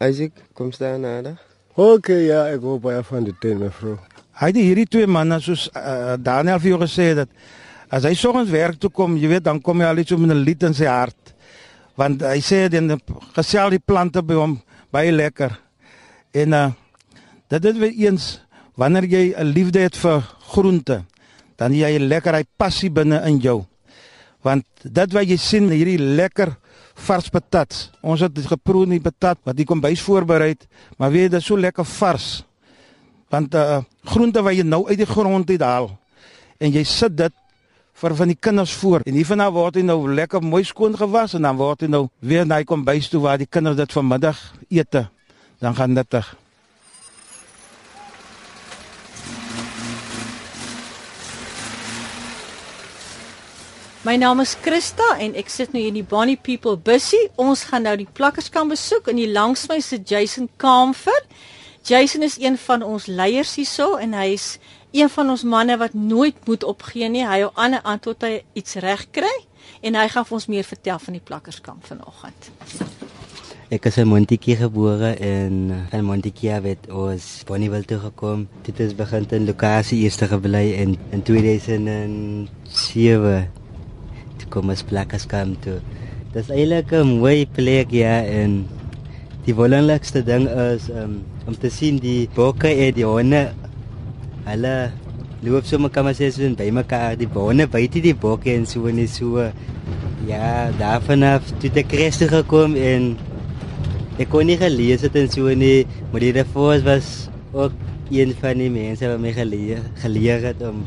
Isaac 0.00 0.32
kom 0.56 0.72
staan 0.72 1.04
nader. 1.04 1.36
Okay 1.74 2.26
ja 2.26 2.46
ek 2.50 2.62
hoop 2.64 2.86
baie 2.86 3.02
van 3.06 3.26
die 3.26 3.34
teen 3.42 3.60
mevrou. 3.60 3.98
Hy 4.40 4.50
het 4.52 4.60
hierdie 4.60 4.88
twee 4.88 5.06
manne 5.10 5.40
soos 5.42 5.68
uh, 5.76 6.16
Daniel 6.18 6.60
vir 6.62 6.72
jou 6.72 6.80
gesê 6.80 7.10
dat 7.18 7.28
as 7.90 8.06
hy 8.06 8.14
soggens 8.14 8.50
werk 8.54 8.78
toe 8.80 8.90
kom 8.94 9.18
jy 9.18 9.28
weet 9.34 9.44
dan 9.44 9.60
kom 9.60 9.82
hy 9.82 9.90
al 9.90 10.00
iets 10.00 10.16
met 10.16 10.30
'n 10.30 10.44
lied 10.44 10.62
in 10.62 10.74
sy 10.74 10.88
hart. 10.88 11.34
Want 11.96 12.22
hy 12.22 12.40
sê 12.40 12.68
dan 12.70 13.00
gesel 13.36 13.70
die 13.70 13.82
plante 13.84 14.22
by 14.22 14.34
hom 14.34 14.60
baie 14.90 15.12
lekker. 15.12 15.52
En 16.32 16.52
uh, 16.52 16.70
dit 17.48 17.64
is 17.64 17.78
weer 17.78 17.94
eens 18.06 18.40
wanneer 18.76 19.04
jy 19.04 19.34
'n 19.36 19.52
liefde 19.52 19.80
het 19.80 19.96
vir 19.96 20.22
groente 20.52 21.04
dan 21.60 21.76
jy 21.76 21.92
lekker 22.00 22.38
hy 22.38 22.44
passie 22.58 22.90
binne 22.92 23.20
in 23.28 23.38
jou. 23.44 23.60
Want 24.40 24.64
dit 24.82 25.16
wat 25.16 25.28
jy 25.28 25.36
sien 25.36 25.68
hierdie 25.68 26.00
lekker 26.00 26.54
vars 27.06 27.28
patats. 27.32 27.88
Ons 28.00 28.24
het 28.24 28.38
geproe 28.48 28.86
die 28.88 29.02
patat 29.04 29.40
wat 29.44 29.58
jy 29.58 29.66
kom 29.68 29.82
bys 29.84 30.00
voorberei, 30.04 30.54
maar 30.96 31.12
weet 31.12 31.28
jy 31.28 31.34
dit 31.34 31.42
is 31.42 31.50
so 31.50 31.60
lekker 31.60 31.84
vars. 31.98 32.30
Want 33.30 33.54
uh 33.54 33.82
groente 34.10 34.40
wat 34.42 34.56
jy 34.56 34.64
nou 34.64 34.86
uit 34.88 34.98
die 34.98 35.06
grond 35.06 35.50
uit 35.50 35.60
haal 35.62 35.90
en 36.60 36.72
jy 36.72 36.82
sit 36.88 37.12
dit 37.16 37.34
vir 38.00 38.14
van 38.16 38.30
die 38.32 38.38
kinders 38.40 38.72
voor 38.80 39.04
en 39.04 39.14
hiervan 39.14 39.44
af 39.44 39.52
word 39.52 39.76
hy 39.76 39.82
nou 39.84 39.98
lekker 40.08 40.40
mooi 40.40 40.62
skoon 40.64 40.96
gewas 40.96 41.36
en 41.36 41.44
dan 41.44 41.58
word 41.58 41.84
hy 41.84 41.90
nou 41.92 42.06
weer 42.24 42.48
na 42.48 42.62
hy 42.62 42.66
kom 42.68 42.84
bys 42.84 43.10
toe 43.12 43.20
waar 43.26 43.38
die 43.38 43.48
kinders 43.48 43.76
dit 43.76 43.92
vanmiddag 43.92 44.40
eet. 44.72 45.02
Dan 45.60 45.76
gaan 45.76 45.94
dit 45.94 46.08
terug. 46.08 46.32
My 54.00 54.14
naam 54.16 54.40
is 54.40 54.54
Christa 54.64 55.04
en 55.20 55.34
ek 55.36 55.50
sit 55.52 55.74
nou 55.74 55.80
hier 55.82 55.90
in 55.92 55.98
die 55.98 56.06
Bonnie 56.08 56.38
People 56.40 56.78
bussie. 56.80 57.20
Ons 57.36 57.66
gaan 57.68 57.84
nou 57.84 57.92
die 58.00 58.08
plakkerskamp 58.16 58.72
besoek 58.72 59.10
en 59.12 59.20
hier 59.20 59.28
langs 59.28 59.68
my 59.68 59.76
sit 59.84 60.08
Jason 60.08 60.48
Kamfer. 60.56 61.20
Jason 61.84 62.24
is 62.24 62.40
een 62.40 62.56
van 62.62 62.80
ons 62.80 63.12
leiers 63.12 63.52
hierso 63.60 64.00
en 64.00 64.16
hy's 64.16 64.56
een 64.96 65.12
van 65.12 65.28
ons 65.36 65.44
manne 65.44 65.76
wat 65.76 65.92
nooit 65.92 66.32
moet 66.48 66.64
opgee 66.64 67.12
nie. 67.12 67.28
Hy 67.28 67.44
hou 67.44 67.52
aan 67.60 67.76
aan 67.76 68.00
tot 68.00 68.24
hy 68.24 68.40
iets 68.56 68.80
reg 68.80 69.04
kry 69.12 69.36
en 69.84 69.92
hy 70.00 70.08
gaan 70.16 70.24
vir 70.32 70.40
ons 70.40 70.48
meer 70.56 70.64
vertel 70.64 70.96
van 71.04 71.20
die 71.20 71.26
plakkerskamp 71.28 71.84
vanoggend. 71.92 72.48
Ek 73.68 73.84
is 73.84 74.00
in 74.00 74.08
Montetjie 74.08 74.56
gebore 74.64 75.12
en 75.20 75.84
van 75.92 76.08
Montetjie 76.08 76.56
het 76.56 76.88
ons 76.88 77.44
Bonnieville 77.44 77.84
toe 77.84 78.00
gekom. 78.08 78.48
Dit 78.64 78.80
is 78.80 78.96
begin 78.96 79.28
in 79.28 79.44
lokasie 79.52 80.08
eerste 80.08 80.24
gebly 80.32 80.72
in 80.80 80.96
in 81.12 81.20
2007 81.20 83.59
kom 84.50 84.70
as 84.70 84.82
plakkers 84.86 85.26
kom 85.30 85.54
toe. 85.64 85.78
Dit 86.34 86.42
is 86.44 86.50
eintlik 86.50 86.92
'n 86.92 87.18
mooi 87.18 87.46
plek 87.46 87.90
ja 87.90 88.22
en 88.22 88.66
die 89.46 89.54
wonderlikste 89.54 90.22
ding 90.22 90.48
is 90.48 90.90
um, 90.90 91.22
om 91.46 91.54
te 91.56 91.70
sien 91.70 91.98
die 91.98 92.28
bokke 92.34 92.68
en 92.68 92.94
die 92.94 93.06
honde 93.08 93.48
hulle 94.44 94.74
loop 95.42 95.64
so 95.64 95.78
mekaar 95.80 96.04
maar 96.04 96.16
sê 96.18 96.28
so 96.28 96.44
by 96.58 96.68
mekaar 96.70 97.16
die 97.16 97.28
bone 97.28 97.66
buite 97.66 98.02
die 98.04 98.14
bokke 98.14 98.52
en 98.52 98.66
so 98.66 98.86
en 98.86 99.00
so. 99.08 99.50
Ja, 100.28 100.70
daarvan 100.78 101.24
af 101.24 101.46
toe 101.60 101.70
ek 101.74 101.88
kres 101.88 102.18
toe 102.20 102.28
gekom 102.28 102.76
en 102.76 103.16
ek 104.20 104.28
kon 104.28 104.46
nie 104.46 104.58
gelees 104.60 105.00
het 105.06 105.16
en 105.16 105.30
so 105.32 105.48
nie, 105.56 105.86
maar 106.12 106.20
die 106.20 106.34
refos 106.36 106.84
was 106.84 107.30
ook 107.56 107.72
een 108.12 108.34
van 108.36 108.58
die 108.60 108.68
mense 108.70 109.08
wat 109.08 109.22
my 109.22 109.32
geleer 109.32 109.80
geleer 110.02 110.44
het 110.50 110.60
om 110.66 110.84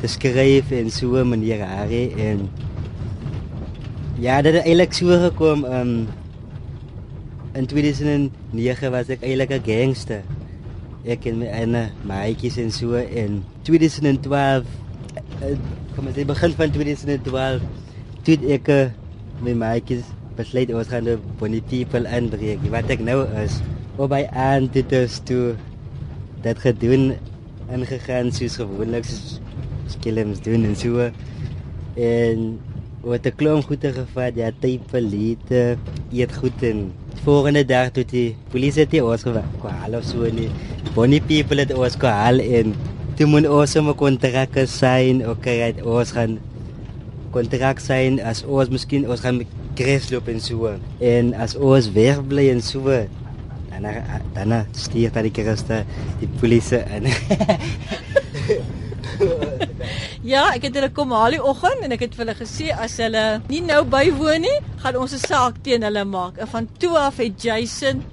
te 0.00 0.08
skryf 0.08 0.72
en 0.72 0.90
so 0.90 1.20
'n 1.20 1.28
manier 1.28 1.60
Harry 1.60 2.12
en 2.16 2.48
ja, 4.20 4.42
dit 4.44 4.52
het 4.52 4.66
eintlik 4.68 4.92
so 4.92 5.16
gekom 5.16 5.64
um 5.64 5.92
in 7.56 7.66
2009 7.66 8.90
was 8.92 9.08
ek 9.08 9.24
eintlik 9.24 9.50
'n 9.56 9.64
gangster. 9.64 10.22
Ek 11.04 11.24
en 11.26 11.38
my 11.40 11.48
ene 11.48 11.82
maatjies 12.04 12.58
en 12.60 12.70
so 12.70 12.94
en 12.94 13.42
2012 13.64 14.64
eh, 15.40 15.56
kom 15.96 16.12
dit 16.12 16.26
begin 16.26 16.52
van 16.52 16.70
2012 16.70 17.62
toe 18.22 18.36
ek 18.52 18.68
eh, 18.68 18.90
my 19.40 19.54
maatjies 19.56 20.04
besluit 20.36 20.72
ons 20.74 20.88
gaan 20.88 21.04
die 21.04 21.16
bonnie 21.38 21.62
people 21.62 22.04
inbreek. 22.04 22.60
Wat 22.70 22.90
ek 22.90 23.00
nou 23.00 23.24
is, 23.40 23.60
op 23.96 24.10
by 24.12 24.28
aan 24.32 24.68
dit 24.72 24.92
is 24.92 25.20
toe 25.24 25.56
dat 26.44 26.58
gedoen 26.58 27.16
ingegaan 27.72 28.32
soos 28.32 28.56
gewoonlik 28.60 29.08
skelms 29.88 30.40
doen 30.44 30.64
en 30.64 30.76
so 30.76 31.08
en 31.96 32.60
wat 33.02 33.26
'n 33.26 33.36
klomp 33.36 33.64
goede 33.64 33.92
gevat 33.92 34.36
ja 34.36 34.50
tipe 34.60 35.00
lite 35.00 35.76
eet 36.12 36.32
goed 36.36 36.62
en 36.62 36.92
volgende 37.24 37.64
dag 37.64 37.92
toe 37.92 38.04
die 38.04 38.36
polisie 38.52 38.84
het 38.84 39.02
ons 39.02 39.24
gehaal 39.24 39.96
of 39.96 40.04
so 40.04 40.28
nie 40.28 40.50
bonnie 40.94 41.20
people 41.20 41.60
het 41.60 41.72
ons 41.72 41.96
gehaal 41.96 42.40
en 42.40 42.74
toe 43.16 43.26
moet 43.26 43.48
ons 43.48 43.76
'n 43.76 43.94
kontrak 43.94 44.52
sign 44.66 45.24
okay 45.32 45.56
right 45.60 45.82
ons 45.82 46.12
gaan 46.12 46.38
kontrak 47.32 47.80
sign 47.80 48.20
as 48.20 48.44
ons 48.44 48.68
miskien 48.68 49.08
ons 49.08 49.20
gaan 49.20 49.40
kresloop 49.74 50.28
en 50.28 50.40
so 50.40 50.76
en 51.00 51.34
as 51.34 51.56
ons 51.56 51.92
weg 51.92 52.20
bly 52.28 52.52
en 52.52 52.60
so 52.60 52.84
dan 53.80 53.96
dan 54.34 54.66
stuur 54.72 55.10
tadi 55.10 55.30
kerste 55.30 55.84
die 56.20 56.28
polisie 56.40 56.84
in. 56.92 57.08
ja, 60.30 60.44
ek 60.54 60.68
het 60.68 60.76
hulle 60.78 60.90
kom 60.94 61.10
haal 61.14 61.34
die 61.34 61.42
oggend 61.42 61.82
en 61.82 61.94
ek 61.94 62.04
het 62.06 62.14
vir 62.14 62.24
hulle 62.24 62.38
gesê 62.38 62.70
as 62.84 62.96
hulle 63.02 63.24
nie 63.48 63.62
nou 63.66 63.80
bywoon 63.90 64.44
nie, 64.46 64.58
gaan 64.82 64.98
ons 65.00 65.14
'n 65.16 65.22
saak 65.26 65.58
teen 65.66 65.82
hulle 65.82 66.04
maak. 66.04 66.38
En 66.38 66.46
van 66.46 66.68
toe 66.78 66.94
af 66.98 67.16
het 67.18 67.42
Jason 67.42 68.04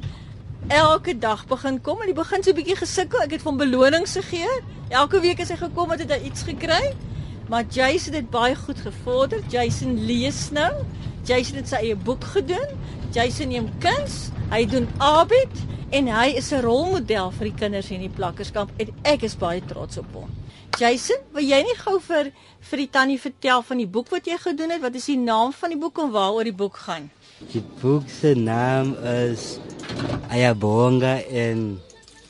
elke 0.67 1.13
dag 1.17 1.45
begin 1.47 1.81
kom 1.81 2.01
en 2.01 2.07
hy 2.07 2.13
begin 2.13 2.43
so 2.43 2.51
'n 2.51 2.55
bietjie 2.55 2.75
gesukkel. 2.75 3.21
Ek 3.21 3.31
het 3.31 3.43
hom 3.43 3.57
belonings 3.57 4.17
gegee. 4.17 4.49
Elke 4.89 5.19
week 5.21 5.39
as 5.39 5.49
hy 5.49 5.57
gekom 5.57 5.91
het, 5.91 5.99
het 5.99 6.11
hy 6.11 6.25
iets 6.25 6.43
gekry. 6.43 6.95
Maar 7.49 7.63
Jason 7.69 8.13
het 8.13 8.29
baie 8.29 8.55
goed 8.55 8.79
gevorder. 8.79 9.39
Jason 9.49 10.05
lees 10.05 10.49
nou. 10.51 10.73
Jason 11.23 11.55
het 11.55 11.67
sy 11.67 11.75
eie 11.75 11.95
boek 11.95 12.23
gedoen. 12.23 12.67
Jason 13.11 13.47
neem 13.47 13.69
kuns. 13.79 14.31
Hy 14.49 14.65
doen 14.65 14.87
arbid 14.97 15.53
en 15.89 16.07
hy 16.07 16.27
is 16.35 16.51
'n 16.51 16.61
rolmodel 16.61 17.31
vir 17.31 17.45
die 17.45 17.57
kinders 17.59 17.91
in 17.91 17.99
die 17.99 18.09
plakkerskamp 18.09 18.71
en 18.77 18.87
ek 19.03 19.21
is 19.23 19.35
baie 19.35 19.61
trots 19.65 19.97
op 19.97 20.13
hom. 20.13 20.29
Jason, 20.77 21.21
wil 21.33 21.41
jy 21.41 21.57
nie 21.65 21.75
gou 21.79 21.97
vir 22.05 22.31
vir 22.69 22.81
die 22.83 22.89
tannie 22.93 23.17
vertel 23.17 23.63
van 23.65 23.79
die 23.81 23.87
boek 23.89 24.11
wat 24.13 24.27
jy 24.29 24.37
gedoen 24.37 24.75
het? 24.75 24.81
Wat 24.83 24.95
is 24.99 25.07
die 25.09 25.17
naam 25.17 25.53
van 25.55 25.73
die 25.73 25.79
boek 25.79 25.97
en 26.03 26.11
waaroor 26.13 26.45
die 26.45 26.55
boek 26.55 26.77
gaan? 26.85 27.09
Die 27.53 27.63
boek 27.81 28.09
se 28.11 28.35
naam 28.37 28.93
is 29.01 29.57
Ayabonga 30.29 31.17
en 31.29 31.79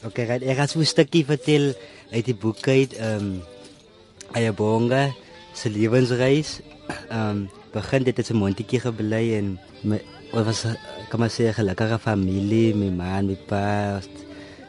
okay, 0.05 0.27
ek 0.27 0.47
ek 0.47 0.57
gaan 0.59 0.71
so 0.71 0.79
'n 0.79 0.87
stukkie 0.87 1.25
vertel 1.25 1.73
uit 2.11 2.25
die 2.25 2.35
boek 2.35 2.63
uit 2.67 2.93
ehm 2.95 3.19
um, 3.19 3.41
Ayabonga 4.31 5.11
se 5.53 5.69
lewensreis. 5.69 6.61
Ehm 7.11 7.19
um, 7.19 7.49
begin 7.73 8.03
dit 8.03 8.19
as 8.19 8.31
'n 8.31 8.39
mondjie 8.39 8.79
gebly 8.79 9.35
en 9.39 9.59
my 9.83 9.99
Ons 10.35 10.43
was 10.43 10.61
kan 11.07 11.19
maar 11.19 11.31
sê 11.31 11.47
'n 11.47 11.53
gelukkige 11.53 11.99
familie, 11.99 12.75
my 12.75 12.89
ma, 12.89 13.21
my 13.21 13.37
pa. 13.47 14.01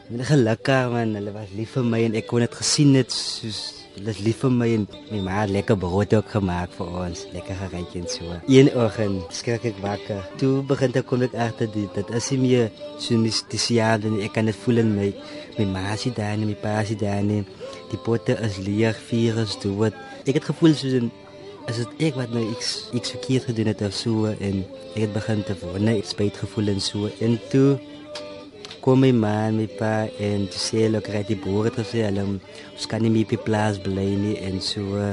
Hulle 0.09 0.25
gelukkig 0.25 0.87
man, 0.89 1.11
hulle 1.13 1.29
was 1.35 1.51
lief 1.53 1.75
vir 1.77 1.83
my 1.85 1.99
en 2.01 2.15
ek 2.17 2.25
kon 2.25 2.41
dit 2.41 2.55
gesien 2.57 2.95
het 2.97 3.11
soos 3.13 3.59
hulle 3.93 4.09
is 4.09 4.21
lief 4.25 4.39
vir 4.41 4.53
my 4.55 4.67
en 4.73 4.87
my 5.11 5.19
ma 5.27 5.35
het 5.43 5.51
lekker 5.53 5.77
brood 5.77 6.15
ook 6.17 6.31
gemaak 6.33 6.71
vir 6.73 6.95
ons, 7.03 7.21
lekker 7.35 7.59
geryk 7.59 7.93
en 7.99 8.07
so. 8.09 8.39
Een 8.49 8.71
oggend 8.73 9.35
skrik 9.37 9.67
ek 9.69 9.77
wakker. 9.83 10.23
Toe 10.41 10.63
begin 10.71 10.97
ek 10.97 11.05
kom 11.11 11.27
ek 11.27 11.35
agter 11.45 11.69
dit 11.75 11.93
dat 11.93 12.09
as 12.17 12.31
jy 12.33 12.39
meer 12.41 12.71
so 12.97 13.19
mis 13.21 13.43
dis 13.53 13.67
jaar 13.75 14.01
dan 14.01 14.17
ek 14.25 14.33
kan 14.33 14.49
dit 14.49 14.57
voel 14.63 14.81
in 14.81 14.95
my 14.95 15.11
my 15.59 15.67
ma 15.75 15.93
se 15.93 16.09
daar 16.17 16.33
en 16.39 16.47
my 16.49 16.57
pa 16.57 16.79
se 16.89 16.97
daar 16.97 17.21
en 17.21 17.45
die 17.93 18.01
potte 18.07 18.33
is 18.49 18.57
leeg, 18.65 18.97
vuur 19.11 19.43
is 19.45 19.53
dood. 19.61 19.93
Ek 20.25 20.41
het 20.41 20.49
gevoel 20.49 20.73
soos 20.73 20.97
'n 21.03 21.13
as 21.69 21.83
dit 21.83 22.09
ek 22.09 22.17
wat 22.17 22.33
nou 22.33 22.47
ek 22.49 22.65
ek 22.97 23.13
verkeerd 23.13 23.45
gedoen 23.53 23.69
het 23.75 23.85
of 23.85 23.93
so 23.93 24.33
en 24.33 24.65
ek 24.97 25.01
het 25.05 25.13
begin 25.13 25.45
te 25.45 25.53
wonder, 25.61 25.93
ek 26.01 26.09
spyt 26.09 26.33
gevoel 26.33 26.73
en 26.73 26.81
so 26.81 27.13
en 27.21 27.37
toe 27.53 27.77
kom 28.89 29.03
my 29.05 29.11
ma 29.13 29.31
en 29.47 29.57
my 29.61 29.67
pa 29.79 29.89
en 30.27 30.45
toe 30.49 30.59
sê 30.61 30.79
hulle 30.83 30.99
kry 31.05 31.19
die 31.27 31.35
boere 31.43 31.69
te 31.73 31.83
sê 31.85 31.99
hulle 32.07 32.23
ons 32.25 32.87
kan 32.89 33.03
nie 33.05 33.11
meer 33.13 33.35
op 33.37 33.43
plaas 33.45 33.75
bly 33.85 34.05
nie 34.21 34.31
en 34.47 34.55
so 34.67 35.03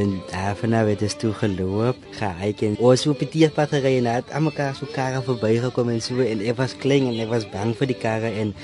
en 0.00 0.12
daarna 0.30 0.84
het 0.86 1.02
dit 1.02 1.16
toe 1.22 1.32
geloop 1.40 2.04
gehyk 2.18 2.62
en 2.68 2.76
ons 2.90 3.06
op 3.10 3.24
die 3.32 3.48
pad 3.56 3.74
gery 3.74 3.96
en 3.98 4.10
het 4.12 4.30
aan 4.30 4.46
mekaar 4.46 4.78
so 4.78 4.86
karre 4.94 5.24
verbygekom 5.30 5.90
en 5.96 5.98
so 6.06 6.22
en 6.22 6.46
ek 6.52 6.60
was 6.62 6.76
klein 6.84 7.10
en 7.10 7.18
ek 7.26 7.34
was 7.34 7.48
bang 7.56 7.74
vir 7.80 7.90
die 7.90 7.98
karre 8.06 8.30
en 8.44 8.54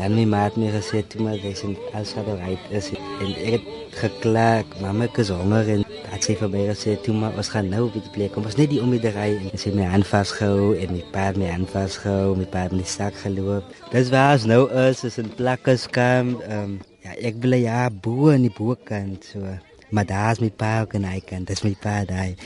dan 0.00 0.18
my 0.18 0.26
ma 0.32 0.42
het 0.48 0.58
my 0.58 0.74
gesê 0.74 1.04
toe 1.06 1.22
maar 1.28 1.38
jy 1.38 1.54
sien 1.62 1.78
alles 1.92 2.16
wat 2.18 2.34
reg 2.42 2.66
is 2.80 2.90
en 2.98 3.30
ek 3.36 3.52
het 3.54 3.70
gekla 4.02 4.48
mamma 4.82 5.06
is 5.26 5.30
honger 5.30 5.76
en 5.76 5.86
het 6.12 6.24
sy 6.26 6.34
vir 6.40 6.50
my 6.52 6.64
gesê 6.70 6.96
toe 7.04 7.14
maar 7.16 7.36
ons 7.40 7.50
gaan 7.52 7.68
nou 7.72 7.84
op 7.86 7.96
die 7.96 8.12
plek 8.14 8.32
kom 8.34 8.46
ons 8.48 8.56
net 8.58 8.70
die 8.72 8.80
om 8.82 8.94
die 8.94 9.12
ry 9.14 9.30
en 9.36 9.60
sy 9.60 9.72
my 9.76 9.86
aan 9.88 10.04
vasgehou 10.06 10.72
en 10.76 10.94
my 10.96 11.02
pa 11.14 11.28
my 11.36 11.50
aan 11.52 11.66
vasgehou 11.72 12.34
my 12.38 12.48
pa 12.54 12.66
my 12.72 12.86
sak 12.96 13.16
geloop 13.22 13.68
dis 13.92 14.12
waar 14.14 14.34
ons 14.38 14.48
nou 14.50 14.62
is 14.86 15.04
is 15.08 15.18
'n 15.22 15.30
plakkers 15.40 15.86
kamp 15.98 16.42
um, 16.48 16.80
ja 17.04 17.12
ek 17.28 17.40
bly 17.44 17.62
ja 17.68 17.88
bo 17.90 18.30
in 18.34 18.48
die 18.48 18.56
bokant 18.58 19.24
so 19.32 19.44
maar 19.90 20.06
daar 20.06 20.32
is 20.32 20.40
my 20.40 20.50
pa 20.50 20.82
ook 20.82 20.94
en 20.98 21.04
hy 21.04 21.20
kan 21.20 21.44
dis 21.44 21.64
my 21.64 21.74
pa 21.84 22.04
daai 22.04 22.36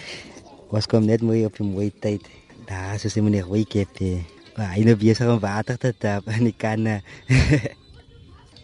was 0.71 0.87
kom 0.87 1.07
net 1.07 1.23
mooi 1.23 1.45
op 1.47 1.57
die 1.57 1.67
mooi 1.67 1.91
tyd 2.05 2.23
daar 2.67 2.95
is 2.95 3.13
sy 3.13 3.21
meneer 3.21 3.51
Wykepe 3.51 4.23
Hy 4.53 4.83
nou 4.85 4.95
besig 5.01 5.29
om 5.33 5.39
water 5.41 5.79
te 5.81 5.95
tap 5.97 6.27
in 6.29 6.51
die 6.51 6.57
kanne. 6.57 7.01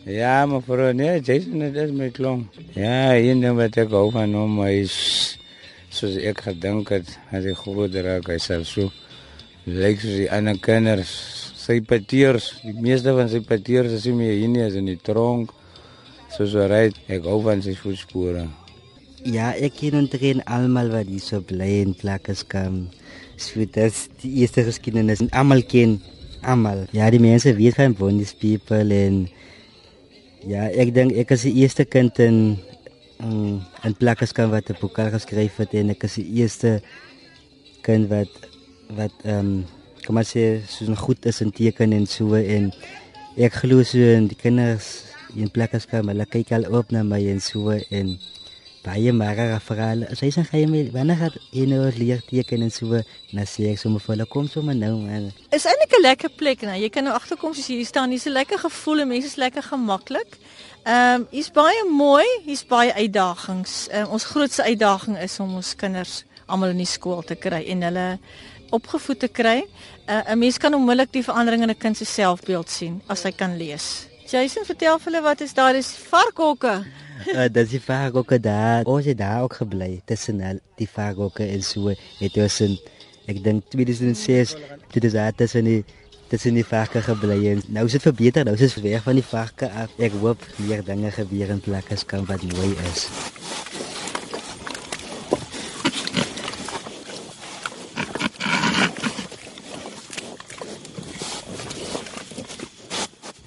ja, 0.09 0.47
maar 0.47 0.63
voor 0.63 0.95
nee, 0.95 1.21
Jason 1.21 1.61
het 1.61 1.77
is 1.77 1.91
my 1.91 2.09
klom. 2.11 2.49
Ja, 2.73 3.15
een 3.15 3.41
ding 3.45 3.57
wat 3.57 3.77
ek 3.77 3.93
hou 3.93 4.09
van 4.15 4.33
hom 4.35 4.63
is 4.67 4.95
soos 5.93 6.17
ek 6.21 6.43
gedink 6.49 6.91
het, 6.93 7.11
as 7.33 7.47
hy 7.49 7.55
groter 7.57 8.05
raak, 8.07 8.29
hy 8.29 8.39
sal 8.43 8.65
so 8.69 8.91
lyk 9.69 10.01
soos 10.01 10.17
die 10.23 10.31
ander 10.33 10.59
kinders. 10.63 11.13
Sy 11.59 11.81
patiers, 11.85 12.55
die 12.65 12.77
meeste 12.77 13.13
van 13.17 13.29
sy 13.29 13.43
patiers 13.45 13.93
is 13.97 14.07
nie 14.09 14.31
hier 14.31 14.49
nie, 14.49 14.65
is 14.65 14.79
in 14.79 14.89
die 14.89 14.99
tronk. 15.01 15.53
Soos 16.33 16.55
hy 16.57 16.69
ry, 16.71 16.83
ek 17.13 17.29
hou 17.29 17.41
van 17.45 17.61
sy 17.65 17.75
voetspore. 17.77 18.47
Ja, 19.27 19.51
ek 19.53 19.81
ken 19.81 19.99
omtrent 19.99 20.45
almal 20.47 20.93
wat 20.93 21.09
hier 21.11 21.23
so 21.25 21.43
bly 21.45 21.83
en 21.83 21.97
plakkes 21.99 22.45
kom. 22.49 22.87
So 23.41 23.65
dat 23.75 23.97
die 24.23 24.39
eerste 24.43 24.65
geskiedenis 24.67 25.25
en 25.25 25.33
almal 25.37 25.65
ken 25.67 25.99
almal. 26.47 26.87
Ja, 26.97 27.11
die 27.11 27.21
mense 27.23 27.53
weet 27.59 27.77
van 27.81 27.97
Bonnie's 27.99 28.33
people 28.39 28.95
en 28.95 29.27
ja, 30.47 30.69
ek 30.71 30.95
dink 30.95 31.17
ek 31.19 31.33
is 31.35 31.47
die 31.49 31.57
eerste 31.63 31.85
kind 31.85 32.19
in 32.23 32.59
um, 33.23 33.59
in 33.85 33.95
plakkes 33.99 34.33
kan 34.33 34.51
wat 34.51 34.71
'n 34.71 34.79
boek 34.81 34.99
geskryf 34.99 35.57
het 35.57 35.75
en 35.75 35.91
ek 35.91 36.05
is 36.05 36.15
die 36.15 36.29
eerste 36.43 36.81
kind 37.83 38.09
wat 38.09 38.31
wat 38.95 39.15
ehm 39.25 39.39
um, 39.39 39.67
kom 40.05 40.15
maar 40.15 40.25
sê 40.25 40.63
so 40.67 40.85
'n 40.85 40.97
goed 40.97 41.27
is 41.27 41.41
in 41.41 41.51
teken 41.51 41.93
en 41.93 42.07
so 42.07 42.35
en 42.35 42.73
ek 43.37 43.53
glo 43.53 43.83
so 43.83 43.99
in 43.99 44.27
die 44.29 44.39
kinders 44.39 45.05
in 45.37 45.51
plakkes 45.51 45.87
kan 45.87 46.09
hulle 46.09 46.27
kyk 46.27 46.53
al 46.53 46.65
op 46.79 46.91
na 46.93 47.03
my 47.03 47.21
en 47.29 47.41
so 47.41 47.71
en 47.71 48.19
baie 48.89 49.13
mare 49.13 49.47
verhale. 49.67 50.09
Sy 50.19 50.31
sê 50.35 50.45
gaan 50.49 50.63
jy 50.63 50.69
met 50.71 50.93
wanneer 50.95 51.21
het 51.27 51.37
jy 51.55 51.67
nou 51.71 51.81
leer 51.97 52.23
teken 52.29 52.65
en 52.67 52.73
so 52.73 53.01
na 53.37 53.45
sê 53.49 53.69
ek 53.73 53.81
sommer 53.83 54.03
vir 54.05 54.15
hulle 54.15 54.27
kom 54.33 54.49
sommer 54.49 54.77
nou 54.79 54.95
man. 55.03 55.29
Is 55.53 55.67
eintlik 55.69 55.93
'n 55.99 56.03
lekker 56.03 56.31
plek 56.41 56.63
nou. 56.63 56.77
Jy 56.77 56.89
kan 56.89 57.05
nou 57.05 57.15
agterkom 57.15 57.53
as 57.53 57.69
jy 57.69 57.77
hier 57.81 57.87
staan. 57.87 58.11
Hier's 58.11 58.27
'n 58.27 58.33
lekker 58.33 58.59
gevoel 58.59 59.01
en 59.01 59.09
mense 59.09 59.27
is 59.27 59.37
lekker 59.37 59.63
gemaklik. 59.63 60.39
Ehm 60.85 61.21
um, 61.21 61.27
hier's 61.31 61.51
baie 61.51 61.85
mooi, 61.85 62.27
hier's 62.45 62.65
baie 62.65 62.93
uitdagings. 62.95 63.89
Um, 63.93 64.07
ons 64.17 64.25
grootste 64.25 64.63
uitdaging 64.63 65.19
is 65.19 65.41
om 65.41 65.55
ons 65.55 65.75
kinders 65.75 66.25
almal 66.47 66.71
in 66.71 66.79
die 66.79 66.87
skool 66.87 67.23
te 67.23 67.35
kry 67.35 67.65
en 67.69 67.83
hulle 67.83 68.19
opgevoed 68.71 69.19
te 69.21 69.29
kry. 69.29 69.65
Uh, 70.09 70.23
'n 70.33 70.39
Mens 70.39 70.59
kan 70.59 70.75
onmiddellik 70.75 71.13
die 71.13 71.25
verandering 71.25 71.63
in 71.63 71.71
'n 71.71 71.79
kind 71.79 71.97
se 71.97 72.05
selfbeeld 72.05 72.71
sien 72.71 73.03
as 73.07 73.23
hy 73.23 73.33
kan 73.33 73.57
lees. 73.57 74.08
Jason, 74.29 74.65
vertel 74.69 74.99
vir 75.01 75.09
hulle 75.09 75.23
wat 75.25 75.41
is 75.41 75.55
daar? 75.57 75.73
Dis 75.73 75.95
varkhokke 76.11 76.83
uh, 77.35 77.47
dat 77.51 77.71
die 77.71 77.81
varkokke 77.81 78.39
daar, 78.41 78.85
ons 78.85 79.07
het 79.09 79.19
daar 79.19 79.43
ook 79.43 79.55
gebly 79.63 80.01
tussen 80.05 80.61
die 80.77 80.89
varkokke 80.89 81.47
en 81.47 81.63
so. 81.63 81.95
Het 82.19 82.37
ons 82.37 82.61
in 82.67 82.77
ek 83.29 83.41
dink 83.45 83.65
2006 83.73 84.55
dit 84.93 85.05
is 85.05 85.17
daar 85.17 85.35
tussen 85.35 85.65
die 85.65 85.81
tussen 86.29 86.59
die 86.61 86.67
varke 86.67 87.01
gebly 87.03 87.39
en 87.55 87.63
nou 87.73 87.87
is 87.89 87.97
dit 87.97 88.05
verbeter. 88.05 88.45
Nou 88.45 88.55
is 88.57 88.75
dit 88.75 88.85
weg 88.85 89.03
van 89.03 89.17
die 89.17 89.25
varke 89.25 89.71
af. 89.73 89.95
Ek 89.97 90.13
hoop 90.21 90.45
meer 90.61 90.85
dinge 90.85 91.11
gebeur 91.17 91.57
in 91.57 91.65
plakkerskamp 91.65 92.29
wat 92.29 92.45
mooi 92.53 92.75
is. 92.93 93.09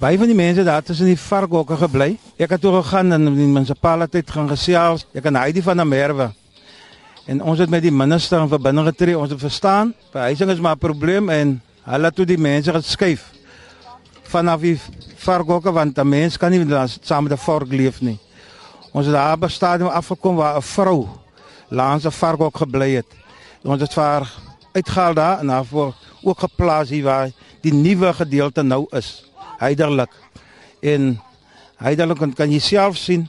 Baie 0.02 0.18
van 0.18 0.26
die 0.26 0.34
mense 0.34 0.64
daar 0.66 0.82
tussen 0.82 1.06
die 1.06 1.18
varkhokke 1.20 1.76
gebly. 1.78 2.16
Ek 2.34 2.50
het 2.50 2.60
toe 2.64 2.72
gegaan 2.74 3.14
en 3.14 3.28
die 3.36 3.44
munisipaliteit 3.46 4.32
gaan 4.34 4.48
gesels. 4.50 5.04
Ek 5.14 5.28
en 5.30 5.38
Heidi 5.38 5.62
van 5.62 5.78
der 5.78 5.86
Merwe. 5.86 6.26
En 7.30 7.38
ons 7.46 7.62
het 7.62 7.70
met 7.70 7.84
die 7.84 7.92
minister 7.94 8.42
in 8.42 8.50
verbinding 8.50 8.88
getree. 8.88 9.14
Ons 9.14 9.30
het 9.30 9.38
verstaan, 9.38 9.94
behuising 10.10 10.50
is 10.50 10.58
maar 10.58 10.74
'n 10.74 10.82
probleem 10.82 11.30
en 11.30 11.62
hulle 11.86 12.10
het 12.10 12.18
toe 12.18 12.26
die 12.26 12.38
mense 12.38 12.72
geskuif 12.72 13.30
vanaf 14.26 14.60
die 14.60 14.80
varkhokke 15.22 15.72
want 15.72 15.98
'n 15.98 16.08
mens 16.08 16.36
kan 16.36 16.50
nie 16.50 16.66
saam 17.00 17.22
met 17.22 17.32
'n 17.32 17.44
vark 17.46 17.70
leef 17.70 18.00
nie. 18.00 18.18
Ons 18.92 19.06
het 19.06 19.14
daar 19.14 19.38
by 19.38 19.48
stadium 19.48 19.88
afgekom 19.88 20.34
waar 20.36 20.56
'n 20.56 20.62
vrou 20.62 21.06
langs 21.68 22.04
'n 22.04 22.10
varkhok 22.10 22.56
gebly 22.56 22.94
het. 22.94 23.06
Ons 23.62 23.80
het 23.80 23.94
haar 23.94 24.26
uitgehaal 24.72 25.14
daar 25.14 25.38
en 25.38 25.48
haar 25.48 25.64
ook 26.22 26.38
geplaas 26.38 26.88
hier 26.88 27.04
waar 27.04 27.30
die 27.60 27.74
nuwe 27.74 28.12
gedeelte 28.12 28.62
nou 28.62 28.86
is 28.90 29.31
heiderlik. 29.62 30.12
En 30.82 31.14
heiderlik 31.82 32.22
kan, 32.36 32.50
jy 32.50 32.60
self 32.62 32.98
sien 33.00 33.28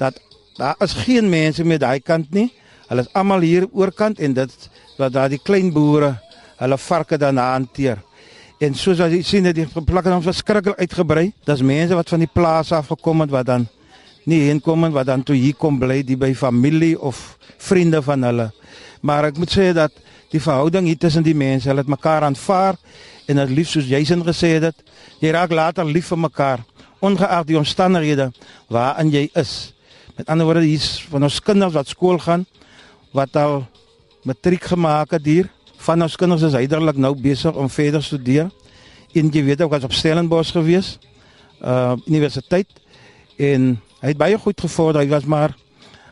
dat 0.00 0.18
daar 0.58 0.76
is 0.84 0.94
geen 1.04 1.28
mense 1.32 1.64
meer 1.64 1.80
daai 1.80 2.00
kant 2.04 2.30
nie. 2.36 2.50
Hulle 2.88 3.06
is 3.06 3.12
almal 3.16 3.44
hier 3.44 3.66
oorkant 3.72 4.20
en 4.20 4.34
dit 4.36 4.70
wat 4.98 5.14
daar 5.14 5.32
die 5.32 5.40
klein 5.40 5.72
boere 5.72 6.14
hulle 6.62 6.78
varke 6.78 7.18
dan 7.18 7.40
hanteer. 7.40 8.02
En 8.62 8.76
soos 8.78 9.00
jy 9.00 9.22
sien 9.26 9.48
dat 9.48 9.56
die 9.56 9.66
plekke 9.66 10.10
dan 10.12 10.22
verskriklik 10.22 10.78
uitgebrei. 10.78 11.32
Daar's 11.46 11.64
mense 11.66 11.96
wat 11.98 12.12
van 12.12 12.22
die 12.22 12.30
plaas 12.30 12.70
af 12.72 12.92
gekom 12.92 13.24
het 13.24 13.32
wat 13.32 13.48
dan 13.48 13.66
nie 14.30 14.44
heen 14.46 14.60
kom 14.62 14.84
en 14.86 14.92
wat 14.94 15.08
dan 15.08 15.24
toe 15.26 15.34
hier 15.34 15.56
kom 15.58 15.80
bly, 15.80 16.02
die 16.06 16.16
by 16.16 16.30
familie 16.38 16.94
of 17.00 17.36
vriende 17.58 18.02
van 18.02 18.22
hulle. 18.28 18.50
Maar 19.02 19.32
ek 19.32 19.40
moet 19.42 19.50
sê 19.50 19.72
dat 19.74 19.96
die 20.30 20.40
verhouding 20.40 20.86
hier 20.86 21.00
tussen 21.00 21.26
die 21.26 21.34
mense, 21.34 21.68
hulle 21.68 21.82
het 21.82 21.90
mekaar 21.90 22.22
aanvaar 22.28 22.78
en 23.26 23.36
dit 23.36 23.50
lief 23.50 23.70
soos 23.70 23.88
Jason 23.88 24.22
gesê 24.26 24.56
het, 24.60 24.76
jy 25.20 25.30
raak 25.34 25.52
later 25.54 25.86
lief 25.86 26.10
vir 26.12 26.18
mekaar 26.18 26.64
ongeag 27.02 27.46
die 27.48 27.58
omstandighede 27.58 28.30
waarin 28.70 29.10
jy 29.10 29.26
is. 29.38 29.72
Met 30.16 30.28
ander 30.30 30.46
woorde, 30.46 30.66
hier's 30.66 31.02
van 31.10 31.26
ons 31.26 31.40
kinders 31.42 31.74
wat 31.74 31.90
skool 31.90 32.20
gaan 32.22 32.46
wat 33.12 33.36
al 33.36 33.62
matriek 34.24 34.64
gemaak 34.72 35.12
het 35.16 35.26
hier. 35.26 35.48
Van 35.82 36.02
ons 36.04 36.16
kinders 36.16 36.44
is 36.46 36.56
heiderlik 36.56 36.96
nou 36.96 37.12
besig 37.18 37.56
om 37.58 37.70
verder 37.70 38.02
studeer. 38.02 38.50
En 39.12 39.28
jy 39.32 39.42
weet 39.44 39.62
ook 39.62 39.74
was 39.74 39.84
op 39.84 39.92
Stellenbosch 39.92 40.54
gewees, 40.54 40.96
uh 41.60 41.98
universiteit 42.06 42.70
en 43.36 43.74
hy 44.00 44.12
het 44.14 44.18
baie 44.18 44.38
goed 44.38 44.60
gevorder. 44.60 45.02
Hy 45.02 45.10
was 45.10 45.26
maar 45.28 45.56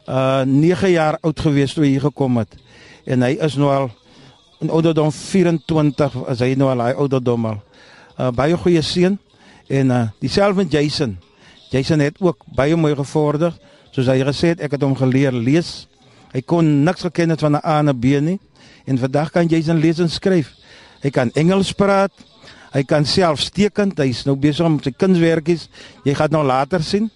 uh 0.07 0.43
9 0.45 0.91
jaar 0.91 1.19
oud 1.23 1.41
gewees 1.41 1.75
toe 1.75 1.87
hy 1.87 1.99
gekom 2.03 2.43
het. 2.43 2.59
En 3.07 3.23
hy 3.23 3.37
is 3.41 3.57
nou 3.57 3.71
al 3.73 3.89
in 4.61 4.71
ouderdom 4.71 5.11
24 5.13 6.17
as 6.29 6.43
hy 6.45 6.53
nou 6.59 6.69
al 6.71 6.83
hy 6.85 6.93
ouderdom 7.01 7.49
al. 7.49 7.59
Uh, 8.21 8.29
baie 8.37 8.57
goeie 8.61 8.83
seun 8.85 9.17
en 9.73 9.93
uh, 9.95 10.03
dieselfde 10.21 10.65
met 10.65 10.73
Jason. 10.73 11.17
Jason 11.73 12.03
het 12.05 12.19
ook 12.21 12.45
baie 12.57 12.77
mooi 12.77 12.93
gevorder. 12.99 13.55
Soos 13.95 14.11
hy 14.11 14.21
gesê 14.27 14.53
het, 14.55 14.65
ek 14.67 14.77
het 14.77 14.85
hom 14.85 14.97
geleer 14.99 15.33
lees. 15.33 15.87
Hy 16.35 16.43
kon 16.47 16.67
niks 16.85 17.07
geken 17.09 17.33
het 17.35 17.43
van 17.43 17.57
'n 17.57 17.65
A 17.65 17.81
na 17.83 17.93
B 17.93 18.21
nie. 18.21 18.39
En 18.85 18.99
vandag 18.99 19.31
kan 19.31 19.47
Jason 19.47 19.81
lees 19.81 19.99
en 19.99 20.11
skryf. 20.11 20.53
Hy 21.03 21.11
kan 21.11 21.31
Engels 21.35 21.73
praat. 21.73 22.13
Hy 22.73 22.83
kan 22.83 23.05
self 23.05 23.41
stekend. 23.41 23.99
Hy's 23.99 24.25
nou 24.27 24.37
besig 24.37 24.67
om 24.67 24.79
sy 24.83 24.91
kunswerkies. 24.91 25.69
Jy 26.05 26.15
gaan 26.15 26.31
nou 26.31 26.45
later 26.45 26.83
sien. 26.83 27.11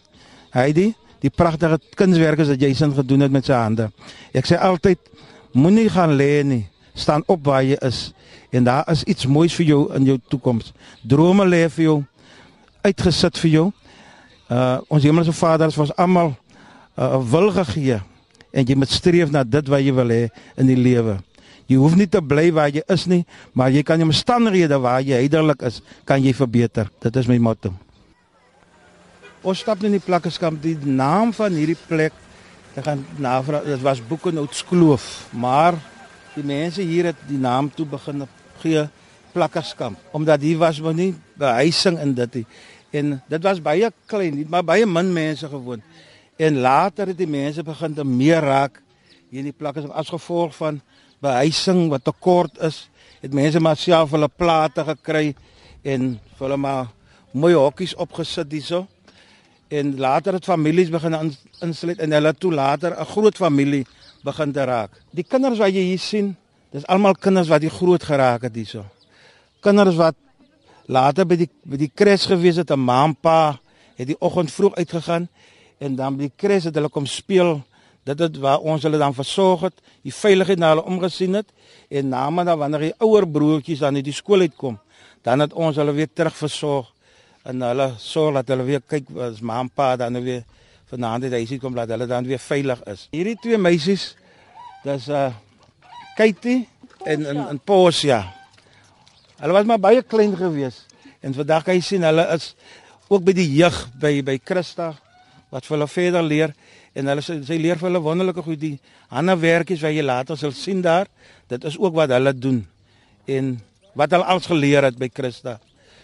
Heidi, 0.51 0.95
die 1.21 1.31
pragtige 1.31 1.79
kunswerke 1.95 2.45
wat 2.45 2.61
Jason 2.61 2.95
gedoen 2.95 3.21
het 3.21 3.31
met 3.31 3.45
sy 3.45 3.53
hande. 3.53 3.91
Ek 4.33 4.47
sê 4.47 4.57
altyd 4.57 4.99
moenie 5.53 5.89
gaan 5.91 6.17
lê 6.17 6.43
nie 6.43 6.65
staan 6.95 7.23
op 7.27 7.45
waar 7.45 7.65
jy 7.65 7.77
is 7.83 8.13
en 8.55 8.65
daar 8.65 8.87
is 8.91 9.03
iets 9.05 9.27
moois 9.27 9.55
vir 9.59 9.67
jou 9.67 9.81
in 9.95 10.05
jou 10.05 10.19
toekoms. 10.29 10.73
Drome 11.03 11.47
lê 11.47 11.67
vir 11.69 11.85
jou 11.85 11.99
uitgesit 12.85 13.39
vir 13.43 13.51
jou. 13.51 13.67
Uh 14.49 14.79
ons 14.89 15.05
hemelse 15.05 15.33
Vader 15.33 15.67
het 15.67 15.75
vir 15.75 15.87
ons 15.87 15.97
almal 15.97 16.35
'n 16.35 17.03
uh, 17.03 17.23
wil 17.31 17.51
gegee 17.51 18.01
en 18.53 18.67
jy 18.67 18.77
moet 18.79 18.91
streef 18.91 19.31
na 19.31 19.43
dit 19.45 19.69
wat 19.69 19.83
jy 19.83 19.93
wil 19.95 20.09
hê 20.09 20.29
in 20.57 20.67
die 20.67 20.79
lewe. 20.79 21.19
Jy 21.67 21.77
hoef 21.81 21.97
nie 21.97 22.07
te 22.07 22.21
bly 22.21 22.51
waar 22.53 22.69
jy 22.69 22.83
is 22.93 23.07
nie, 23.07 23.25
maar 23.53 23.73
jy 23.73 23.83
kan 23.83 23.99
jou 23.99 24.07
omstandighede 24.07 24.79
waar 24.79 25.01
jy 25.01 25.17
heiderlik 25.17 25.63
is, 25.63 25.81
kan 26.05 26.23
jy 26.23 26.35
verbeter. 26.37 26.91
Dit 27.01 27.17
is 27.17 27.27
my 27.27 27.39
motto. 27.39 27.73
Ons 29.43 29.65
stap 29.65 29.83
in 29.85 29.97
die 29.97 30.01
plakkeskamp. 30.01 30.61
Die 30.63 30.77
naam 30.85 31.33
van 31.33 31.53
hierdie 31.53 31.79
plek, 31.89 32.13
ek 32.77 32.85
gaan 32.85 33.05
navra, 33.19 33.63
dit 33.65 33.81
was 33.85 34.03
Boekenhout 34.05 34.55
Skloof, 34.55 35.29
maar 35.33 35.81
die 36.35 36.45
mense 36.45 36.83
hier 36.83 37.11
het 37.13 37.27
die 37.29 37.39
naam 37.39 37.71
toe 37.75 37.87
begin 37.87 38.27
gee 38.63 38.87
plakkerskamp 39.35 39.99
omdat 40.13 40.41
hier 40.41 40.59
was 40.59 40.81
maar 40.81 40.95
nie 40.95 41.15
behuising 41.39 41.99
in 42.03 42.15
dit 42.15 42.41
nie. 42.41 42.47
en 42.91 43.21
dit 43.29 43.43
was 43.43 43.63
baie 43.63 43.91
klein 44.07 44.47
maar 44.51 44.65
baie 44.65 44.87
min 44.87 45.13
mense 45.13 45.49
gewoon 45.49 45.83
en 46.37 46.59
later 46.59 47.07
het 47.13 47.19
die 47.19 47.31
mense 47.31 47.63
begin 47.63 47.95
te 47.95 48.05
meer 48.05 48.43
raak 48.43 48.83
hier 49.31 49.43
in 49.43 49.51
die 49.51 49.57
plakkers 49.57 49.91
as 49.91 50.11
gevolg 50.11 50.55
van 50.57 50.81
behuising 51.23 51.89
wat 51.93 52.05
tekort 52.05 52.59
is 52.59 52.89
het 53.21 53.35
mense 53.35 53.61
maar 53.61 53.79
self 53.79 54.11
hulle 54.15 54.29
plate 54.29 54.85
gekry 54.91 55.35
en 55.83 56.19
hulle 56.39 56.57
maar 56.57 56.91
mooi 57.33 57.55
hokkies 57.55 57.95
opgesit 57.95 58.51
hierso 58.53 58.87
en 59.75 59.97
later 59.99 60.37
het 60.39 60.47
families 60.47 60.91
begin 60.93 61.17
insluit 61.65 61.99
en 61.99 62.13
hulle 62.13 62.35
toe 62.35 62.53
later 62.53 62.95
'n 63.01 63.11
groot 63.15 63.37
familie 63.37 63.87
begin 64.25 64.53
te 64.53 64.65
raak. 64.65 64.97
Die 65.13 65.25
kinders 65.27 65.61
wat 65.61 65.75
jy 65.75 65.85
hier 65.91 66.01
sien, 66.01 66.33
dis 66.75 66.87
almal 66.91 67.17
kinders 67.21 67.51
wat 67.53 67.63
die 67.65 67.73
groot 67.73 68.03
geraak 68.03 68.49
het 68.49 68.57
hierso. 68.57 68.85
Kinders 69.65 69.97
wat 70.01 70.17
later 70.87 71.29
by 71.29 71.39
die 71.45 71.51
by 71.65 71.79
die 71.81 71.91
kres 71.93 72.27
gewees 72.29 72.57
het, 72.61 72.71
'n 72.71 72.81
maampa 72.81 73.59
het 73.97 74.07
die 74.07 74.21
oggend 74.21 74.51
vroeg 74.51 74.75
uitgegaan 74.75 75.29
en 75.79 75.97
dan 75.97 76.17
by 76.17 76.29
die 76.29 76.37
kres 76.37 76.65
het 76.65 76.75
hulle 76.75 76.89
kom 76.89 77.07
speel. 77.07 77.63
Dit 78.05 78.19
het 78.19 78.37
waar 78.37 78.59
ons 78.59 78.83
hulle 78.83 78.99
dan 78.99 79.15
versorg 79.15 79.61
het, 79.61 79.75
die 80.03 80.13
veiligheid 80.13 80.59
na 80.59 80.75
hulle 80.75 80.85
omgesien 80.85 81.35
het 81.35 81.49
en 81.89 82.09
na 82.09 82.31
maar 82.31 82.45
dan 82.45 82.59
wanneer 82.59 82.81
die 82.81 82.95
ouer 82.99 83.27
broertjies 83.27 83.79
dan 83.79 83.95
uit 83.95 84.05
die 84.05 84.13
skool 84.13 84.41
uitkom, 84.41 84.79
dan 85.23 85.41
het 85.41 85.53
ons 85.53 85.77
hulle 85.77 85.93
weer 85.93 86.09
terug 86.13 86.37
versorg 86.37 86.93
en 87.45 87.63
hulle 87.63 87.95
sorg 87.99 88.35
dat 88.35 88.49
hulle 88.49 88.65
weer 88.65 88.81
kyk 88.81 89.09
as 89.21 89.41
maampa 89.41 89.97
dan 89.97 90.23
weer 90.23 90.45
vanaand 90.95 91.27
het 91.29 91.37
hy 91.37 91.45
sê 91.49 91.59
kom 91.63 91.75
laat 91.77 91.91
hulle 91.93 92.07
dan 92.11 92.27
weer 92.29 92.43
veilig 92.43 92.81
is. 92.91 93.09
Hierdie 93.15 93.37
twee 93.43 93.59
meisies, 93.61 94.13
dis 94.87 95.11
uh 95.11 95.31
Katie 96.15 96.69
en 97.11 97.27
en 97.27 97.41
en 97.51 97.59
Posia. 97.59 98.21
Hulle 99.41 99.57
was 99.57 99.67
maar 99.67 99.83
baie 99.83 100.03
klein 100.07 100.37
gewees 100.39 100.85
en 101.25 101.35
vandag 101.35 101.65
kan 101.67 101.75
jy 101.75 101.83
sien 101.83 102.05
hulle 102.07 102.27
is 102.37 102.53
ook 103.09 103.25
by 103.27 103.35
die 103.35 103.49
jeug 103.57 103.75
by 104.01 104.21
by 104.23 104.37
Christa 104.39 104.93
wat 105.51 105.67
hulle 105.71 105.89
verder 105.91 106.23
leer 106.23 106.55
en 106.95 107.11
hulle 107.11 107.23
sy, 107.25 107.41
sy 107.47 107.59
leer 107.59 107.81
vir 107.81 107.89
hulle 107.91 108.03
wonderlike 108.05 108.45
goed 108.47 108.61
die 108.63 108.77
ander 109.11 109.39
werkies 109.41 109.83
wat 109.83 109.95
jy 109.95 110.05
later 110.07 110.39
sal 110.39 110.55
sien 110.55 110.83
daar. 110.85 111.11
Dit 111.51 111.67
is 111.67 111.79
ook 111.81 111.95
wat 111.99 112.15
hulle 112.15 112.35
doen 112.35 112.63
en 113.27 113.57
wat 113.99 114.15
hulle 114.15 114.31
al 114.31 114.43
geleer 114.45 114.87
het 114.87 114.99
by 114.99 115.11
Christa. 115.11 115.59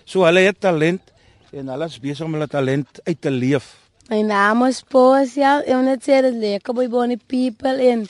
So 0.05 0.26
hulle 0.26 0.42
het 0.46 0.59
talent 0.59 1.14
en 1.55 1.70
hulle 1.70 1.87
is 1.90 1.98
besig 2.03 2.26
om 2.26 2.35
hulle 2.35 2.50
talent 2.50 3.00
uit 3.07 3.20
te 3.20 3.31
leef. 3.31 3.70
My 4.11 4.25
naam 4.27 4.64
is 4.66 4.81
Posia. 4.83 5.61
Eu 5.70 5.85
net 5.87 6.03
sê 6.03 6.16
dit 6.25 6.35
lekker 6.35 6.75
by 6.75 6.88
Bonnie 6.90 7.20
People 7.31 7.77
en 7.79 8.01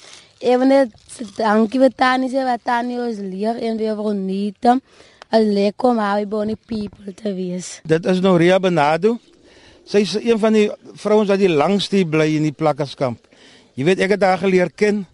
even 0.40 0.70
net 0.72 0.94
dankie 1.36 1.76
vir 1.82 1.92
Tannie 1.92 2.30
se 2.32 2.40
wat 2.46 2.62
Tannie 2.64 2.96
ons 2.96 3.18
leer 3.20 3.58
en 3.68 3.76
weer 3.76 3.98
Veronica. 3.98 4.78
Al 5.28 5.44
lekker 5.58 5.90
om 5.90 6.00
by 6.00 6.24
Bonnie 6.24 6.56
People 6.56 7.12
te 7.12 7.34
wees. 7.36 7.68
Dit 7.84 8.08
is 8.08 8.24
nou 8.24 8.32
Ria 8.40 8.56
Benado. 8.56 9.18
Sy 9.84 10.00
is 10.06 10.16
een 10.16 10.40
van 10.40 10.56
die 10.56 10.64
vrouens 11.04 11.28
wat 11.34 11.44
die 11.44 11.52
langste 11.52 12.00
bly 12.08 12.30
in 12.38 12.48
die 12.48 12.56
plakkerskamp. 12.56 13.20
Jy 13.76 13.90
weet 13.90 14.00
ek 14.08 14.16
het 14.16 14.24
haar 14.24 14.40
geleer 14.40 14.72
ken. 14.72 15.04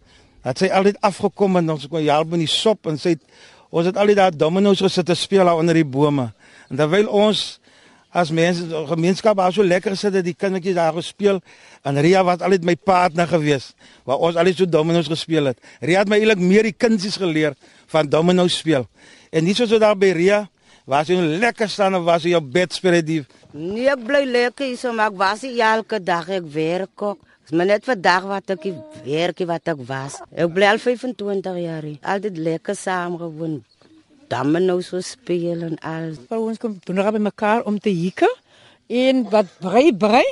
Dat 0.47 0.63
sy 0.63 0.71
altyd 0.71 1.03
afgekom 1.03 1.59
en 1.59 1.75
ons 1.75 1.91
kon 1.91 2.07
help 2.07 2.31
met 2.37 2.47
die 2.47 2.53
sop 2.53 2.87
en 2.87 3.03
sy 3.03 3.17
het, 3.17 3.27
ons 3.75 3.91
het 3.91 3.99
altyd 3.99 4.23
daar 4.23 4.39
domino's 4.39 4.87
gesit 4.87 5.11
te 5.11 5.19
speel 5.19 5.51
daar 5.51 5.59
onder 5.59 5.75
die 5.75 5.89
bome. 5.99 6.31
En 6.71 6.79
terwyl 6.79 7.11
ons 7.11 7.57
as 8.17 8.33
mense 8.33 8.65
gemeenskap 8.89 9.37
was 9.37 9.57
so 9.59 9.65
lekker 9.65 9.93
gesit 9.93 10.15
dat 10.17 10.25
die 10.25 10.35
kindertjies 10.35 10.77
daar 10.79 10.95
gespeel 10.97 11.43
en 11.85 12.01
Ria 12.01 12.23
was 12.25 12.41
altyd 12.41 12.65
my 12.65 12.77
partner 12.77 13.29
gewees 13.29 13.75
waar 14.09 14.23
ons 14.25 14.39
altyd 14.41 14.63
so 14.63 14.69
domino's 14.69 15.11
gespeel 15.13 15.53
het. 15.53 15.61
Ria 15.85 16.01
het 16.01 16.11
my 16.11 16.19
eintlik 16.23 16.41
meer 16.41 16.71
die 16.71 16.77
kinders 16.77 17.19
geleer 17.21 17.57
van 17.93 18.09
domino's 18.09 18.57
speel. 18.57 18.89
En 19.31 19.45
nie 19.45 19.55
soos 19.57 19.75
daar 19.77 19.99
by 19.99 20.15
Ria 20.17 20.47
was 20.89 21.11
jy 21.11 21.21
lekker 21.43 21.69
staan 21.69 21.99
of 21.99 22.07
was 22.09 22.25
jy 22.25 22.37
op 22.39 22.49
bed 22.53 22.73
spreditief. 22.73 23.29
Nee, 23.53 23.91
ek 23.93 24.05
bly 24.07 24.25
lekker 24.25 24.71
hier 24.71 24.81
so 24.81 24.97
maar 24.97 25.13
ek 25.13 25.21
was 25.21 25.45
nie 25.45 25.61
elke 25.61 26.01
dag 26.01 26.31
ek 26.41 26.49
werk 26.57 27.09
ook. 27.11 27.21
Dis 27.47 27.55
maar 27.55 27.69
net 27.69 27.85
vandag 27.87 28.25
wat 28.27 28.57
ek 28.57 28.65
werk 29.05 29.45
wat 29.47 29.75
ek 29.75 29.87
was. 29.87 30.21
Ek 30.35 30.51
bly 30.57 30.73
al 30.73 30.81
25 30.83 31.61
jaar 31.63 31.85
hier. 31.85 32.01
Altyd 32.03 32.41
lekker 32.49 32.75
saam 32.75 33.21
gewoon. 33.21 33.61
Damme 34.33 34.61
nou 34.61 34.81
so 34.83 35.01
speel 35.01 35.63
en 35.67 35.79
al. 35.85 36.15
Vir 36.29 36.41
ons 36.41 36.59
kom 36.63 36.79
donderdag 36.85 37.17
by 37.19 37.23
mekaar 37.29 37.65
om 37.69 37.79
te 37.83 37.93
hieke 37.95 38.29
en 38.87 39.25
wat 39.33 39.51
brei 39.63 39.91
brei 39.97 40.25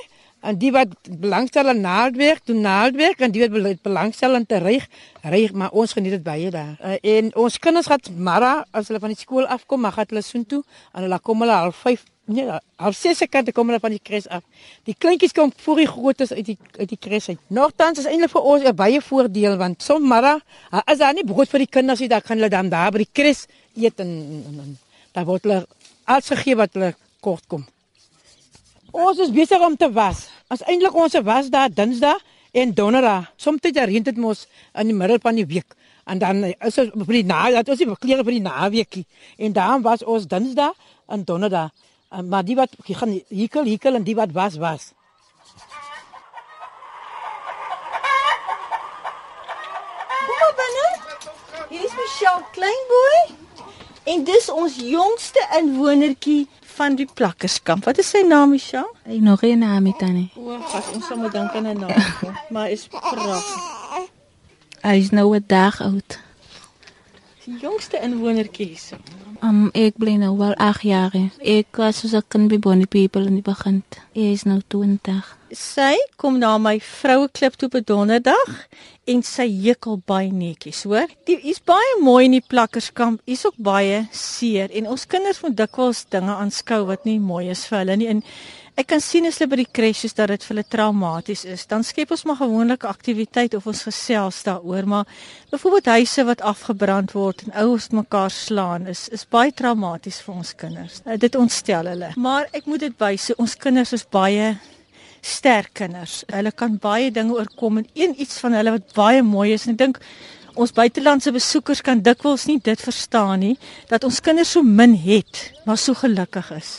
en 0.44 0.58
die 0.60 0.70
wat 0.74 0.92
belangstel 1.08 1.70
aan 1.72 1.80
naaldwerk, 1.80 2.44
doen 2.44 2.60
naaldwerk 2.60 3.22
en 3.24 3.32
die 3.32 3.42
wat 3.46 3.82
belangstel 3.82 4.36
aan 4.36 4.46
te 4.46 4.60
rig, 4.60 4.84
rig, 5.22 5.52
maar 5.52 5.72
ons 5.72 5.96
geniet 5.96 6.18
dit 6.18 6.24
baie 6.24 6.50
daar. 6.52 6.74
Uh, 6.84 6.98
en 7.16 7.30
ons 7.46 7.58
kinders 7.58 7.88
gaan 7.88 8.12
Mara 8.16 8.54
as 8.70 8.90
hulle 8.90 9.00
van 9.00 9.14
die 9.14 9.20
skool 9.20 9.48
afkom, 9.48 9.80
maar 9.80 9.96
gaan 9.96 10.10
hulle 10.12 10.24
soontoe 10.24 10.60
en 10.92 11.06
hulle 11.06 11.20
kom 11.24 11.46
hulle 11.46 11.62
half 11.64 11.80
5 11.86 12.04
Nee, 12.24 12.46
al 12.80 12.94
ses 12.96 13.18
sekante 13.20 13.52
kom 13.52 13.68
hulle 13.68 13.80
van 13.82 13.92
die 13.92 14.00
kres 14.00 14.24
af. 14.32 14.44
Die 14.88 14.94
kleintjies 14.96 15.34
kom 15.36 15.50
voor 15.60 15.82
die 15.82 15.88
grootes 15.88 16.32
uit 16.32 16.46
die 16.46 16.56
uit 16.78 16.88
die 16.88 16.96
kres 16.96 17.28
uit. 17.28 17.40
Nogtans 17.52 18.00
is 18.00 18.08
eintlik 18.08 18.32
vir 18.32 18.46
ons 18.52 18.64
'n 18.64 18.74
baie 18.74 19.00
voordeel 19.00 19.56
want 19.60 19.82
sommer 19.82 20.40
as 20.70 20.98
daar 20.98 21.12
nie 21.12 21.24
brood 21.24 21.48
vir 21.48 21.58
die 21.58 21.72
kinders 21.76 22.00
is, 22.00 22.08
dan 22.08 22.22
kan 22.22 22.36
hulle 22.38 22.48
dan 22.48 22.70
daar 22.70 22.90
by 22.92 22.98
die 22.98 23.12
kres 23.12 23.46
eet 23.76 24.00
en, 24.00 24.08
en, 24.48 24.60
en 24.64 24.78
daar 25.12 25.24
word 25.24 25.42
hulle 25.42 25.66
alles 26.04 26.28
gegee 26.28 26.56
wat 26.56 26.72
hulle 26.72 26.94
kort 27.20 27.44
kom. 27.46 27.66
Ons 28.92 29.18
is 29.18 29.30
besig 29.30 29.60
om 29.60 29.76
te 29.76 29.92
was. 29.92 30.28
As 30.48 30.62
eintlik 30.62 30.94
ons 30.94 31.12
was 31.22 31.50
daar 31.50 31.68
Dinsdag 31.68 32.20
en 32.52 32.72
Donderdag. 32.72 33.32
Soms 33.36 33.60
het 33.62 33.76
reën 33.76 34.02
dit 34.02 34.16
mos 34.16 34.46
in 34.74 34.86
die 34.86 34.94
middel 34.96 35.18
van 35.20 35.34
die 35.34 35.46
week. 35.46 35.74
En 36.06 36.18
dan 36.18 36.44
is 36.44 36.78
ons 36.78 36.92
vir 37.06 37.16
die 37.20 37.24
na, 37.24 37.50
dat 37.50 37.68
ons 37.68 37.78
nie 37.78 37.96
klere 37.96 38.24
vir 38.24 38.32
die 38.32 38.44
naweekie. 38.44 39.04
En 39.36 39.52
dan 39.52 39.82
was 39.82 40.04
ons 40.04 40.26
Dinsdag 40.26 40.72
en 41.08 41.24
Donderdag. 41.24 41.72
Maar 42.08 42.44
die 42.44 42.56
wat 42.56 42.70
gaan 42.82 43.20
hikel 43.28 43.64
hikel 43.64 43.94
en 43.94 44.02
die 44.02 44.14
wat 44.14 44.32
was 44.32 44.56
was. 44.56 44.92
Kom 50.26 50.36
maar 50.40 50.54
binne. 50.60 50.88
Hier 51.68 51.84
is 51.84 51.94
Michelle 51.96 52.44
Kleinboy. 52.52 53.36
En 54.04 54.24
dis 54.24 54.50
ons 54.52 54.76
jongste 54.76 55.46
inwonertjie 55.58 56.48
van 56.74 56.94
die 56.94 57.08
plakkerskamp. 57.14 57.84
Wat 57.84 57.98
is 57.98 58.10
sy 58.12 58.22
naam, 58.26 58.50
Michelle? 58.50 58.90
Ek 59.04 59.20
nog 59.24 59.40
geen 59.44 59.58
naam 59.58 59.86
het 59.86 60.02
nie. 60.12 60.28
O, 60.36 60.58
gas, 60.68 60.90
ons 60.94 61.06
sal 61.08 61.20
moet 61.22 61.32
dink 61.32 61.54
aan 61.54 61.66
'n 61.66 61.78
naam. 61.78 62.36
maar 62.54 62.70
is 62.70 62.86
pragtig. 62.86 63.46
Hy 64.84 64.96
is 65.00 65.10
nou 65.10 65.34
'n 65.36 65.44
dag 65.46 65.80
oud. 65.80 66.18
Die 67.44 67.58
jongste 67.60 67.98
inwonertjie 68.00 68.70
hierso. 68.70 68.96
Um, 69.44 69.66
ek 69.76 69.98
bly 70.00 70.14
nou 70.16 70.30
wel 70.38 70.54
8 70.56 70.84
jaar. 70.88 71.12
Ek 71.44 71.76
was 71.76 71.98
soos 72.00 72.14
'n 72.16 72.24
kind 72.28 72.48
by 72.48 72.58
Bonnie 72.58 72.86
People 72.86 73.26
in 73.26 73.34
die 73.36 73.44
begin. 73.44 73.82
Hy 74.14 74.32
is 74.32 74.44
nou 74.44 74.62
20. 74.68 75.36
Sy 75.52 75.96
kom 76.16 76.38
na 76.38 76.56
my 76.58 76.80
vroue 76.80 77.28
klip 77.28 77.56
toe 77.56 77.68
op 77.68 77.86
donderdag 77.86 78.66
en 79.04 79.22
sy 79.22 79.46
hekel 79.66 80.00
baie 80.06 80.32
netjies, 80.32 80.82
hoor. 80.84 81.06
Die 81.26 81.36
is 81.50 81.60
baie 81.60 82.00
mooi 82.00 82.24
in 82.24 82.30
die 82.30 82.46
plakkerskamp. 82.48 83.20
Is 83.26 83.46
ook 83.46 83.56
baie 83.56 84.08
seer 84.10 84.70
en 84.70 84.88
ons 84.88 85.06
kinders 85.06 85.42
moet 85.42 85.56
dikwels 85.56 86.06
dinge 86.08 86.32
aanskou 86.32 86.86
wat 86.86 87.04
nie 87.04 87.20
mooi 87.20 87.50
is 87.50 87.66
vir 87.66 87.78
hulle 87.78 87.96
nie. 87.96 88.08
En 88.08 88.22
Ek 88.74 88.88
kan 88.90 88.98
sien 88.98 89.22
as 89.28 89.36
hulle 89.38 89.52
by 89.52 89.56
die 89.60 89.70
crashes 89.70 90.16
dat 90.18 90.32
dit 90.32 90.42
vir 90.42 90.50
hulle 90.50 90.64
traumaties 90.66 91.44
is. 91.46 91.62
Dan 91.70 91.84
skep 91.86 92.10
ons 92.10 92.24
maar 92.26 92.40
gewoonlik 92.40 92.82
aktiwiteit 92.90 93.52
of 93.54 93.68
ons 93.70 93.84
gesels 93.86 94.40
daaroor, 94.42 94.88
maar 94.90 95.10
byvoorbeeld 95.52 95.90
huise 95.92 96.24
wat 96.26 96.42
afgebrand 96.42 97.12
word 97.14 97.44
en 97.44 97.52
ouers 97.62 97.92
mekaar 97.94 98.32
slaan 98.34 98.88
is 98.90 99.06
is 99.14 99.22
baie 99.30 99.52
traumaties 99.54 100.18
vir 100.26 100.40
ons 100.40 100.50
kinders. 100.58 100.96
Uh, 101.06 101.14
dit 101.22 101.38
ontstel 101.38 101.86
hulle. 101.92 102.08
Maar 102.18 102.50
ek 102.50 102.66
moet 102.66 102.82
dit 102.82 102.96
wys, 102.98 103.28
ons 103.38 103.54
kinders 103.62 103.94
is 103.94 104.02
baie 104.10 104.56
sterk 105.22 105.70
kinders. 105.78 106.24
Hulle 106.34 106.50
kan 106.50 106.74
baie 106.82 107.12
dinge 107.14 107.36
oorkom 107.38 107.78
en 107.78 107.86
een 107.94 108.16
iets 108.18 108.40
van 108.42 108.58
hulle 108.58 108.74
wat 108.74 108.90
baie 108.98 109.22
mooi 109.22 109.52
is 109.54 109.68
en 109.68 109.76
ek 109.76 109.84
dink 109.84 110.00
ons 110.58 110.74
buitelandse 110.74 111.30
besoekers 111.34 111.82
kan 111.82 112.02
dikwels 112.02 112.48
nie 112.50 112.58
dit 112.58 112.82
verstaan 112.82 113.38
nie 113.42 113.54
dat 113.90 114.02
ons 114.02 114.18
kinders 114.18 114.56
so 114.58 114.66
min 114.66 114.98
het, 114.98 115.52
maar 115.62 115.78
so 115.78 115.94
gelukkig 115.94 116.50
is. 116.58 116.74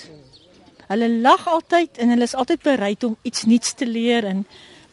Hulle 0.88 1.10
lag 1.22 1.48
altyd 1.50 1.98
en 1.98 2.14
hulle 2.14 2.28
is 2.28 2.36
altyd 2.38 2.62
bereid 2.66 3.04
om 3.04 3.16
iets 3.26 3.46
nuuts 3.50 3.74
te 3.74 3.86
leer 3.90 4.26
en 4.30 4.44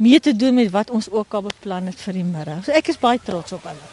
mee 0.03 0.21
te 0.21 0.37
doen 0.37 0.55
met 0.55 0.71
wat 0.73 0.91
ons 0.91 1.11
ook 1.11 1.35
al 1.35 1.49
beplan 1.49 1.91
het 1.91 2.01
vir 2.01 2.21
die 2.21 2.27
middag. 2.27 2.65
So 2.67 2.73
ek 2.77 2.89
is 2.95 3.01
baie 3.01 3.21
trots 3.23 3.53
op 3.53 3.67
hulle. 3.69 3.91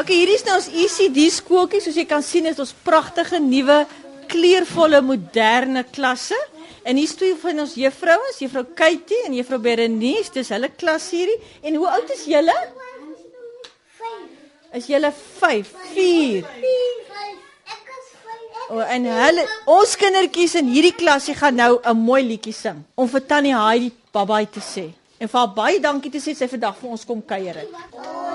OK, 0.00 0.08
hier 0.08 0.30
is 0.32 0.44
nou 0.46 0.56
ons 0.56 0.70
ECD 0.72 1.26
skooltjie. 1.30 1.82
Soos 1.84 1.98
jy 2.00 2.06
kan 2.08 2.24
sien 2.24 2.48
is 2.48 2.60
ons 2.62 2.72
pragtige 2.86 3.40
nuwe 3.42 3.82
kleurvolle 4.32 5.02
moderne 5.04 5.84
klasse. 5.92 6.38
En 6.88 6.96
hier 6.96 7.06
is 7.06 7.14
twee 7.14 7.36
van 7.38 7.60
ons 7.62 7.74
juffrouens, 7.78 8.40
juffrou 8.42 8.64
Katie 8.74 9.20
en 9.26 9.36
juffrou 9.36 9.60
Berenice. 9.62 10.32
Dis 10.34 10.50
hulle 10.54 10.72
klas 10.80 11.10
hierdie. 11.12 11.36
En 11.62 11.76
hoe 11.78 11.90
oud 11.92 12.14
is 12.16 12.24
julle? 12.32 12.56
5. 14.00 14.16
Is 14.80 14.88
julle 14.90 15.12
5? 15.38 15.76
4. 15.92 16.48
4. 18.72 18.78
O, 18.78 18.80
en 18.80 19.04
hulle 19.04 19.44
ons 19.68 19.96
kindertjies 20.00 20.56
in 20.62 20.70
hierdie 20.72 20.94
klasie 20.96 21.34
gaan 21.36 21.54
nou 21.54 21.80
'n 21.84 21.96
mooi 21.96 22.22
liedjie 22.22 22.56
sing 22.56 22.78
om 22.96 23.08
vir 23.08 23.26
Tannie 23.26 23.56
Heidi 23.56 23.92
babai 24.12 24.46
te 24.46 24.60
sê. 24.60 24.90
En 25.18 25.28
vir 25.28 25.38
haar 25.38 25.54
baie 25.54 25.80
dankie 25.80 26.10
te 26.10 26.18
sê 26.18 26.34
sy 26.34 26.48
vandag 26.48 26.76
vir 26.80 26.90
ons 26.90 27.04
kom 27.04 27.22
kuier 27.22 27.54
het. 27.54 27.68
Ons 27.92 28.31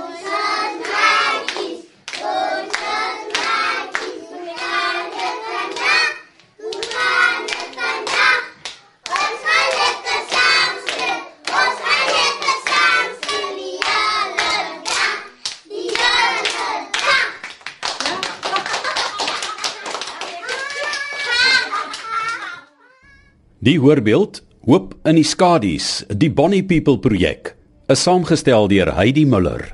Die 23.68 23.82
voorbeeld 23.84 24.38
Hoop 24.64 24.94
in 25.04 25.18
die 25.20 25.26
skadu's, 25.28 26.06
die 26.08 26.30
Bonnie 26.32 26.62
People 26.64 27.02
projek, 27.04 27.50
is 27.92 28.06
saamgestel 28.06 28.70
deur 28.72 28.94
Heidi 28.96 29.26
Muller. 29.28 29.74